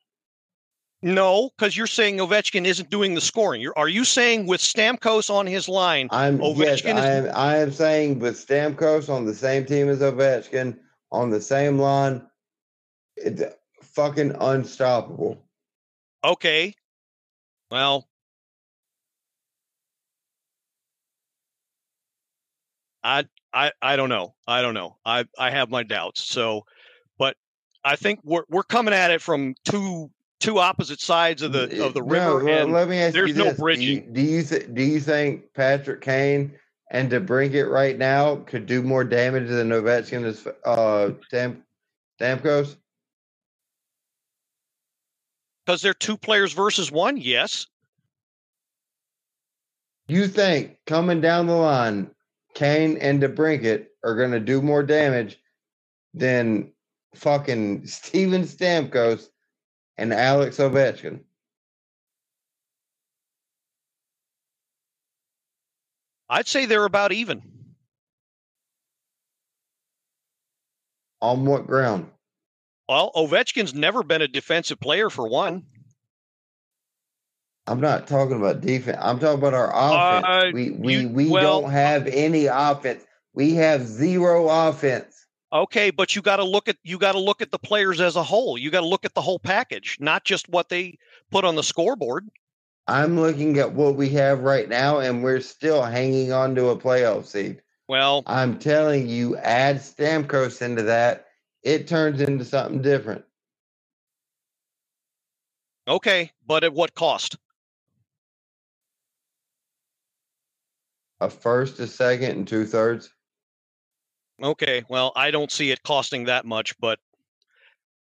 [1.01, 3.61] No, because you're saying Ovechkin isn't doing the scoring.
[3.61, 7.29] You're, are you saying with Stamkos on his line, I'm Ovechkin yes, I am.
[7.33, 10.77] I am saying with Stamkos on the same team as Ovechkin
[11.11, 12.21] on the same line,
[13.15, 13.43] it's
[13.81, 15.37] fucking unstoppable.
[16.23, 16.73] Okay,
[17.69, 18.06] well,
[23.03, 24.35] I I I don't know.
[24.47, 24.97] I don't know.
[25.05, 26.23] I I have my doubts.
[26.23, 26.65] So,
[27.17, 27.35] but
[27.83, 31.93] I think we're we're coming at it from two two opposite sides of the of
[31.93, 32.43] the river.
[32.43, 33.45] No, well, let me ask there's you this.
[33.45, 34.13] no bridging.
[34.13, 36.53] Do you do you, th- do you think Patrick Kane
[36.91, 41.63] and DeBrincat right now could do more damage than Ovechkin as uh Stam-
[42.19, 42.75] Stamkos?
[45.65, 47.67] Because they're two players versus one, yes.
[50.07, 52.09] You think coming down the line,
[52.57, 55.39] Kane and DeBrincat are going to do more damage
[56.15, 56.71] than
[57.13, 59.27] fucking Steven Stamkos
[59.95, 61.19] and Alex Ovechkin.
[66.27, 67.43] I'd say they're about even.
[71.21, 72.09] On what ground?
[72.89, 75.63] Well, Ovechkin's never been a defensive player for one.
[77.67, 78.97] I'm not talking about defense.
[79.01, 80.25] I'm talking about our offense.
[80.27, 83.03] Uh, we we you, we well, don't have any offense.
[83.33, 85.25] We have zero offense.
[85.51, 88.15] Okay, but you got to look at you got to look at the players as
[88.15, 88.57] a whole.
[88.57, 90.97] You got to look at the whole package, not just what they
[91.29, 92.27] put on the scoreboard.
[92.87, 96.77] I'm looking at what we have right now, and we're still hanging on to a
[96.77, 97.61] playoff seed.
[97.89, 101.27] Well, I'm telling you, add Stamkos into that,
[101.63, 103.25] it turns into something different.
[105.87, 107.37] Okay, but at what cost?
[111.19, 113.09] A first, a second, and two thirds.
[114.41, 116.99] Okay, well, I don't see it costing that much, but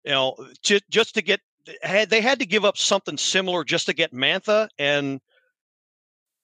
[0.04, 1.40] you know, just just to get
[1.82, 5.20] had they had to give up something similar just to get Mantha, and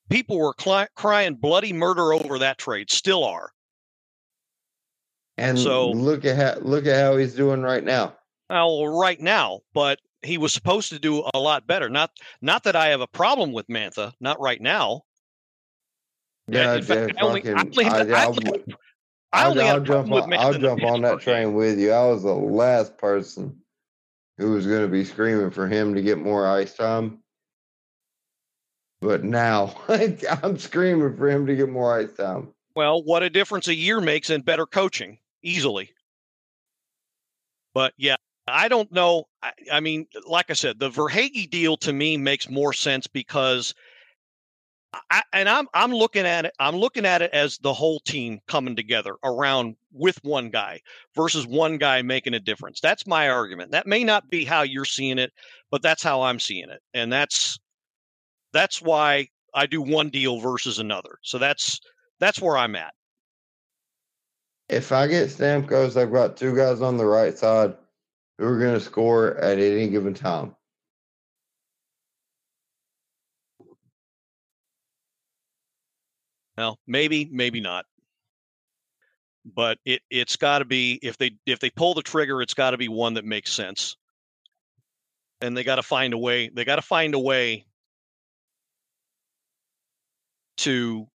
[0.08, 3.50] people were cli- crying bloody murder over that trade, still are.
[5.38, 8.14] And so look at how look at how he's doing right now.
[8.50, 11.88] Well, right now, but he was supposed to do a lot better.
[11.88, 12.10] Not
[12.40, 15.02] not that I have a problem with Mantha, not right now.
[16.48, 18.64] Yeah, fact, I only, I only, I, I, only,
[19.32, 21.92] I only I'll, I'll jump on, I'll jump on that train with you.
[21.92, 23.60] I was the last person
[24.38, 27.18] who was going to be screaming for him to get more ice time.
[29.00, 32.48] But now I'm screaming for him to get more ice time.
[32.74, 35.90] Well, what a difference a year makes in better coaching, easily.
[37.74, 38.16] But yeah,
[38.46, 39.24] I don't know.
[39.42, 43.74] I, I mean, like I said, the Verhaeghe deal to me makes more sense because
[45.10, 46.52] I, and I'm I'm looking at it.
[46.58, 50.80] I'm looking at it as the whole team coming together around with one guy
[51.14, 52.80] versus one guy making a difference.
[52.80, 53.70] That's my argument.
[53.72, 55.32] That may not be how you're seeing it,
[55.70, 57.58] but that's how I'm seeing it, and that's
[58.52, 61.18] that's why I do one deal versus another.
[61.22, 61.80] So that's
[62.20, 62.94] that's where I'm at.
[64.68, 67.74] If I get Stamkos, I've got two guys on the right side
[68.38, 70.54] who are going to score at any given time.
[76.56, 77.86] Well, maybe, maybe not.
[79.44, 82.70] But it it's got to be if they if they pull the trigger, it's got
[82.70, 83.96] to be one that makes sense.
[85.40, 86.48] And they got to find a way.
[86.48, 87.66] They got to find a way
[90.58, 91.08] to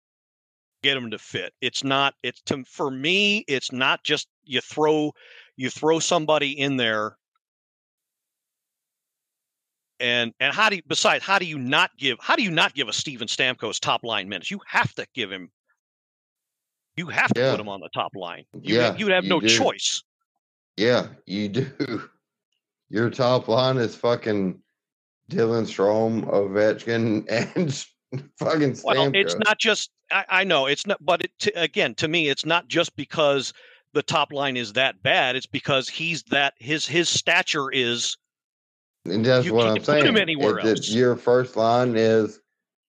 [0.82, 1.52] get them to fit.
[1.60, 2.14] It's not.
[2.24, 3.44] It's to for me.
[3.46, 5.12] It's not just you throw
[5.56, 7.16] you throw somebody in there
[10.00, 12.74] and and how do you besides how do you not give how do you not
[12.74, 14.50] give a Steven Stamkos top line minutes?
[14.50, 15.50] You have to give him
[16.96, 17.50] you have to yeah.
[17.50, 18.44] put him on the top line.
[18.54, 19.48] You, yeah, you have no do.
[19.48, 20.02] choice.
[20.76, 22.02] Yeah, you do.
[22.88, 24.58] Your top line is fucking
[25.30, 28.84] Dylan Strome, Ovechkin, and fucking Stamkos.
[28.84, 32.28] Well, it's not just I, I know it's not, but it, to, again, to me,
[32.28, 33.52] it's not just because
[33.92, 35.36] the top line is that bad.
[35.36, 38.16] It's because he's that his his stature is
[39.10, 40.02] and that's you what I'm saying.
[40.02, 40.88] Put him anywhere it, else.
[40.88, 42.40] your first line is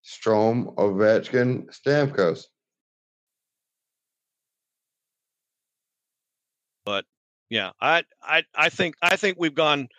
[0.05, 2.45] Strome, Ovechkin, Stamkos.
[6.85, 7.05] But
[7.49, 9.89] yeah, I I I think I think we've gone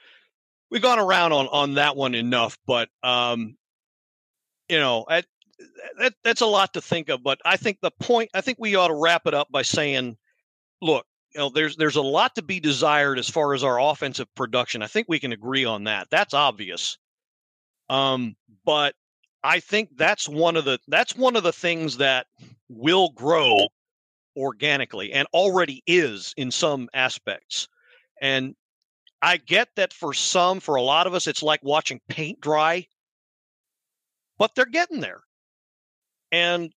[0.70, 2.59] we've gone around on on that one enough.
[2.66, 3.57] But um,
[4.69, 5.23] you know, I,
[5.99, 7.23] that that's a lot to think of.
[7.23, 10.16] But I think the point I think we ought to wrap it up by saying,
[10.81, 14.33] look, you know, there's there's a lot to be desired as far as our offensive
[14.35, 14.83] production.
[14.83, 16.09] I think we can agree on that.
[16.11, 16.99] That's obvious.
[17.91, 18.95] Um, but
[19.45, 22.27] I think that's one of the that's one of the things that
[22.69, 23.69] will grow
[24.37, 27.69] organically and already is in some aspects.
[28.21, 28.55] And
[29.21, 32.87] I get that for some, for a lot of us, it's like watching paint dry,
[34.39, 35.21] but they're getting there.
[36.31, 36.73] And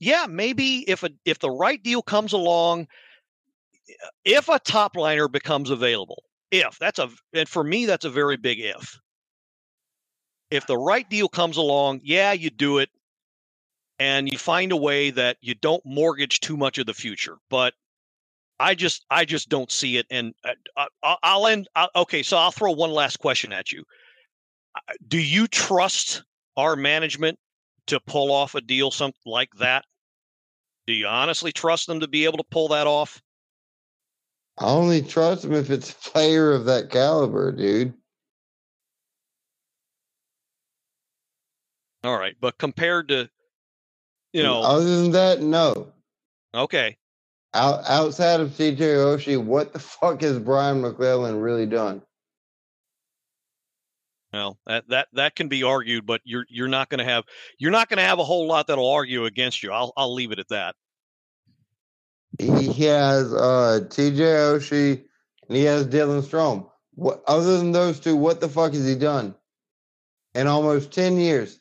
[0.00, 2.88] yeah, maybe if a if the right deal comes along,
[4.24, 8.36] if a top liner becomes available, if that's a and for me that's a very
[8.36, 8.98] big if.
[10.50, 12.90] If the right deal comes along, yeah, you do it
[13.98, 17.38] and you find a way that you don't mortgage too much of the future.
[17.50, 17.74] But
[18.60, 20.06] I just I just don't see it.
[20.10, 21.68] And uh, uh I'll end.
[21.74, 23.84] I'll, okay, so I'll throw one last question at you.
[25.06, 26.22] Do you trust
[26.56, 27.38] our management
[27.86, 29.84] to pull off a deal something like that?
[30.86, 33.22] Do you honestly trust them to be able to pull that off?
[34.58, 37.94] I only trust them if it's a player of that caliber, dude.
[42.04, 43.28] All right, but compared to,
[44.32, 45.92] you know, other than that, no.
[46.54, 46.96] Okay.
[47.54, 52.02] Out, outside of TJ Oshie, what the fuck has Brian MacLellan really done?
[54.32, 57.22] Well, that that that can be argued, but you're you're not going to have
[57.58, 59.70] you're not going to have a whole lot that'll argue against you.
[59.70, 60.74] I'll I'll leave it at that.
[62.38, 65.04] He has uh, TJ Oshie
[65.48, 66.68] and he has Dylan Strome.
[66.94, 69.34] What other than those two, what the fuck has he done
[70.34, 71.60] in almost ten years?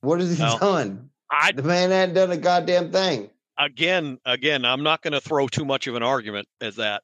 [0.00, 1.10] What has he well, done?
[1.30, 3.30] I, the man hadn't done a goddamn thing.
[3.58, 7.02] Again, again, I'm not going to throw too much of an argument as that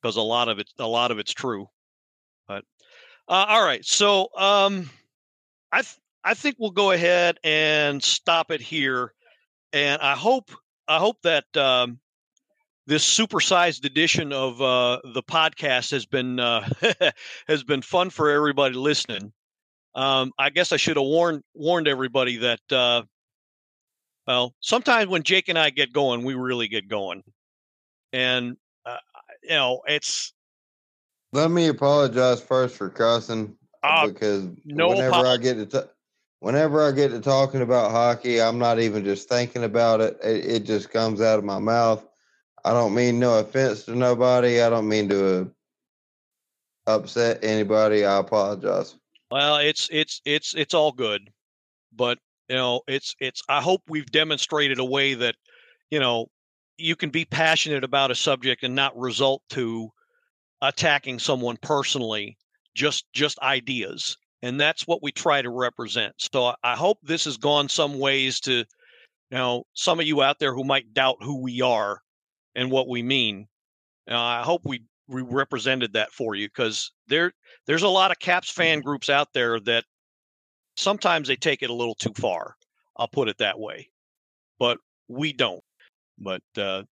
[0.00, 1.68] because a lot of it, a lot of it's true.
[2.48, 2.64] But
[3.28, 4.90] uh, all right, so um,
[5.70, 9.12] I th- I think we'll go ahead and stop it here,
[9.72, 10.50] and I hope
[10.86, 11.98] I hope that um,
[12.86, 16.68] this supersized edition of uh, the podcast has been uh,
[17.48, 19.32] has been fun for everybody listening.
[19.94, 23.02] Um, I guess I should have warned warned everybody that uh,
[24.26, 27.22] well, sometimes when Jake and I get going, we really get going,
[28.12, 28.98] and uh,
[29.42, 30.32] you know it's.
[31.34, 35.88] Let me apologize first for cussing uh, because no whenever I get to t-
[36.42, 40.18] whenever I get to talking about hockey, I'm not even just thinking about it.
[40.22, 40.44] it.
[40.44, 42.04] It just comes out of my mouth.
[42.64, 44.60] I don't mean no offense to nobody.
[44.60, 45.52] I don't mean to
[46.86, 48.04] uh, upset anybody.
[48.04, 48.96] I apologize.
[49.30, 51.30] Well, it's it's it's it's all good,
[51.94, 53.42] but you know, it's it's.
[53.48, 55.36] I hope we've demonstrated a way that
[55.90, 56.26] you know
[56.76, 59.90] you can be passionate about a subject and not result to
[60.60, 62.36] attacking someone personally.
[62.74, 66.14] Just just ideas, and that's what we try to represent.
[66.18, 70.38] So I hope this has gone some ways to you know some of you out
[70.38, 72.00] there who might doubt who we are
[72.54, 73.46] and what we mean.
[74.10, 77.32] Uh, I hope we we represented that for you because there
[77.66, 78.88] there's a lot of Caps fan mm-hmm.
[78.88, 79.84] groups out there that
[80.76, 82.56] sometimes they take it a little too far.
[82.96, 83.88] I'll put it that way,
[84.58, 84.78] but
[85.08, 85.62] we don't.
[86.18, 86.82] But uh,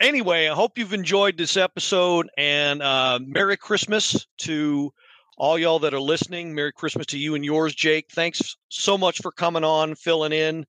[0.00, 4.92] anyway, I hope you've enjoyed this episode and uh, Merry Christmas to
[5.36, 6.54] all y'all that are listening.
[6.54, 8.06] Merry Christmas to you and yours, Jake.
[8.10, 10.66] Thanks so much for coming on, filling in,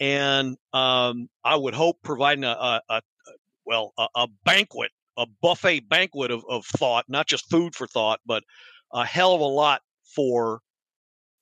[0.00, 3.02] and um, I would hope providing a, a, a
[3.64, 8.20] well a, a banquet a buffet banquet of, of thought, not just food for thought,
[8.26, 8.42] but
[8.92, 9.80] a hell of a lot
[10.14, 10.60] for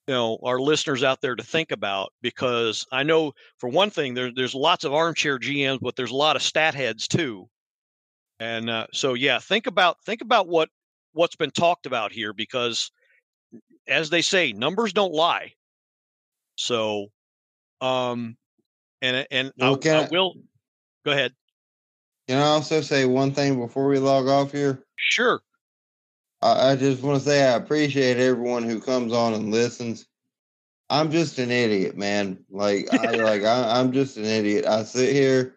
[0.06, 4.14] you know our listeners out there to think about because I know for one thing
[4.14, 7.48] there, there's lots of armchair GMs, but there's a lot of stat heads too,
[8.40, 10.68] and uh, so yeah, think about think about what
[11.12, 12.90] what's been talked about here because
[13.86, 15.52] as they say, numbers don't lie.
[16.56, 17.08] So,
[17.80, 18.36] um,
[19.00, 20.34] and and well, I, I, I will
[21.04, 21.32] go ahead.
[22.28, 24.84] Can I also say one thing before we log off here?
[24.96, 25.40] Sure.
[26.40, 30.06] I, I just want to say I appreciate everyone who comes on and listens.
[30.88, 32.44] I'm just an idiot, man.
[32.50, 34.66] Like I like I, I'm just an idiot.
[34.66, 35.56] I sit here.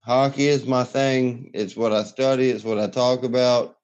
[0.00, 1.50] Hockey is my thing.
[1.54, 2.50] It's what I study.
[2.50, 3.78] It's what I talk about.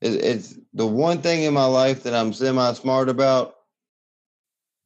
[0.00, 3.54] It, it's the one thing in my life that I'm semi smart about.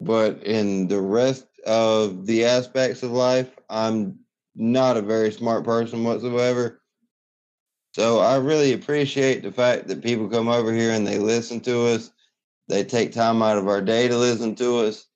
[0.01, 4.19] But in the rest of the aspects of life, I'm
[4.55, 6.81] not a very smart person whatsoever.
[7.95, 11.87] So I really appreciate the fact that people come over here and they listen to
[11.87, 12.11] us.
[12.69, 15.07] They take time out of our day to listen to us.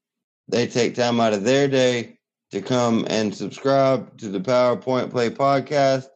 [0.49, 2.19] They take time out of their day
[2.53, 6.07] to come and subscribe to the PowerPoint Play podcast.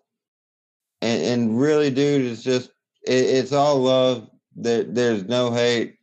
[1.00, 2.71] And, and really, dude, it's just
[3.04, 4.28] it, it's all love.
[4.54, 5.96] There, there's no hate.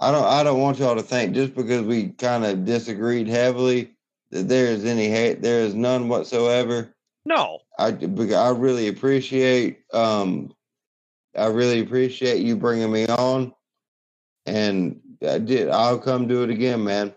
[0.00, 3.94] I don't I don't want y'all to think just because we kind of disagreed heavily
[4.30, 5.42] that there is any hate.
[5.42, 6.92] There is none whatsoever.
[7.24, 10.52] No, I I really appreciate um,
[11.36, 13.52] I really appreciate you bringing me on,
[14.44, 15.68] and I did.
[15.68, 17.14] I'll come do it again, man.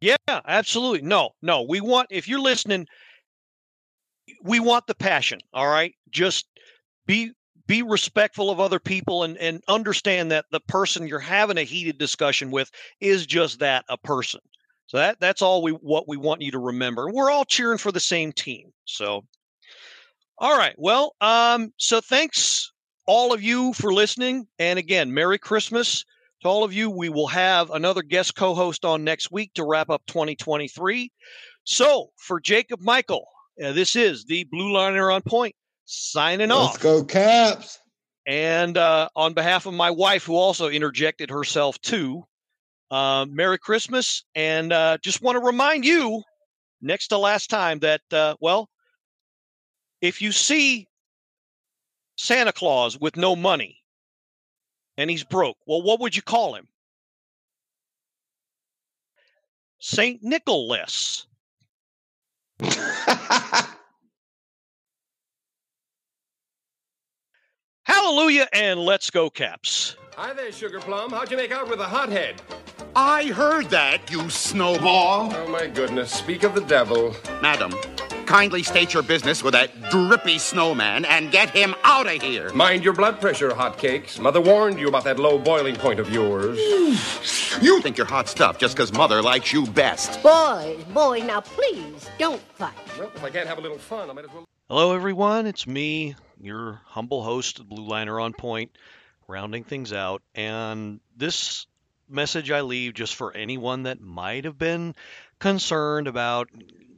[0.00, 1.02] Yeah, absolutely.
[1.02, 1.62] No, no.
[1.62, 2.86] We want if you're listening,
[4.42, 5.40] we want the passion.
[5.52, 6.46] All right, just
[7.06, 7.32] be
[7.68, 11.98] be respectful of other people and and understand that the person you're having a heated
[11.98, 12.70] discussion with
[13.00, 14.40] is just that a person.
[14.86, 17.08] So that that's all we what we want you to remember.
[17.12, 18.72] We're all cheering for the same team.
[18.86, 19.24] So
[20.38, 20.74] all right.
[20.78, 22.72] Well, um, so thanks
[23.06, 24.46] all of you for listening.
[24.58, 26.04] And again, Merry Christmas
[26.42, 26.88] to all of you.
[26.90, 31.12] We will have another guest co host on next week to wrap up 2023.
[31.64, 33.26] So for Jacob Michael,
[33.62, 35.54] uh, this is the Blue Liner on Point
[35.88, 36.72] signing Let's off.
[36.72, 37.78] Let's go, Caps.
[38.26, 42.24] And uh, on behalf of my wife, who also interjected herself too,
[42.90, 44.22] uh, Merry Christmas.
[44.34, 46.22] And uh, just want to remind you,
[46.82, 48.68] next to last time, that, uh, well,
[50.02, 50.86] if you see
[52.16, 53.78] Santa Claus with no money
[54.98, 56.68] and he's broke, well, what would you call him?
[59.78, 60.22] St.
[60.22, 61.26] Nicholas.
[67.98, 69.96] Hallelujah and let's go, Caps.
[70.14, 71.10] Hi there, Sugar Plum.
[71.10, 72.40] How'd you make out with a hothead?
[72.94, 75.34] I heard that, you snowball.
[75.34, 76.12] Oh, my goodness.
[76.12, 77.16] Speak of the devil.
[77.42, 77.72] Madam,
[78.24, 82.52] kindly state your business with that drippy snowman and get him out of here.
[82.52, 84.20] Mind your blood pressure, hotcakes.
[84.20, 86.56] Mother warned you about that low boiling point of yours.
[87.60, 90.22] you think you're hot stuff just because Mother likes you best.
[90.22, 92.74] Boys, boys, now please don't fight.
[92.96, 94.44] Well, if I can't have a little fun, I might as well.
[94.68, 95.46] Hello, everyone.
[95.46, 98.70] It's me, your humble host, Blue Liner on Point,
[99.26, 100.22] rounding things out.
[100.34, 101.66] And this
[102.08, 104.94] message I leave just for anyone that might have been
[105.38, 106.48] concerned about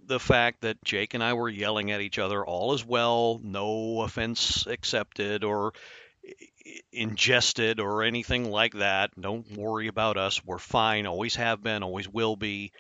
[0.07, 4.03] the fact that Jake and I were yelling at each other, all is well, no
[4.03, 5.73] offense accepted or
[6.93, 9.11] ingested or anything like that.
[9.19, 10.45] Don't worry about us.
[10.45, 11.07] We're fine.
[11.07, 11.83] Always have been.
[11.83, 12.73] Always will be.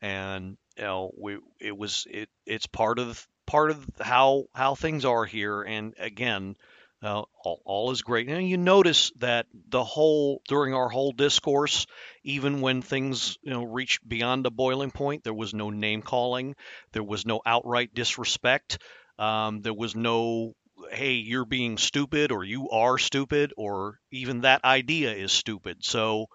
[0.00, 5.04] And you know, we it was it it's part of part of how how things
[5.04, 5.62] are here.
[5.62, 6.56] And again,
[7.02, 8.28] uh, all, all, is great.
[8.28, 11.86] And you notice that the whole during our whole discourse,
[12.24, 16.54] even when things you know reached beyond the boiling point, there was no name calling,
[16.92, 18.78] there was no outright disrespect,
[19.18, 20.54] um, there was no
[20.92, 25.84] hey you're being stupid or you are stupid or even that idea is stupid.
[25.84, 26.26] So,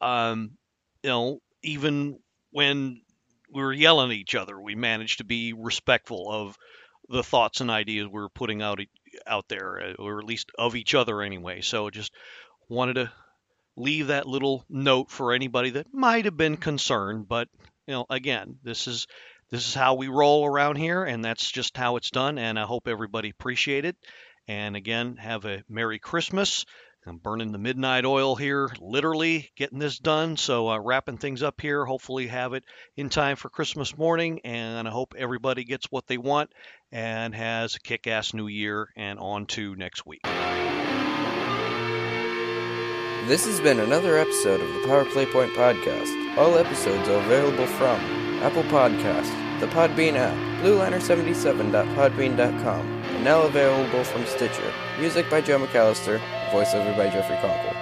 [0.00, 0.52] um,
[1.02, 2.18] you know, even
[2.50, 3.02] when
[3.54, 6.56] we were yelling at each other, we managed to be respectful of
[7.08, 8.80] the thoughts and ideas we were putting out
[9.26, 11.60] out there, uh, or at least of each other anyway.
[11.60, 12.12] So just
[12.68, 13.12] wanted to
[13.76, 17.28] leave that little note for anybody that might have been concerned.
[17.28, 17.48] But
[17.86, 19.06] you know, again, this is
[19.50, 22.38] this is how we roll around here, and that's just how it's done.
[22.38, 23.96] And I hope everybody appreciate it.
[24.48, 26.64] And again, have a Merry Christmas.
[27.06, 30.38] I'm burning the midnight oil here, literally getting this done.
[30.38, 31.84] So, uh, wrapping things up here.
[31.84, 32.64] Hopefully, have it
[32.96, 34.40] in time for Christmas morning.
[34.44, 36.50] And I hope everybody gets what they want
[36.90, 40.22] and has a kick ass new year and on to next week.
[43.26, 46.38] This has been another episode of the Power Play Point Podcast.
[46.38, 48.00] All episodes are available from
[48.42, 54.72] Apple Podcast, the Podbean app, BlueLiner77.podbean.com, and now available from Stitcher.
[54.98, 56.20] Music by Joe McAllister,
[56.54, 57.74] voiceover by Jeffrey Conkle.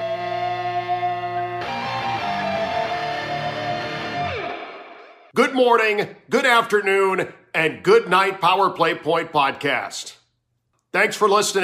[5.35, 10.17] Good morning, good afternoon, and good night, Power Play Point Podcast.
[10.91, 11.61] Thanks for listening.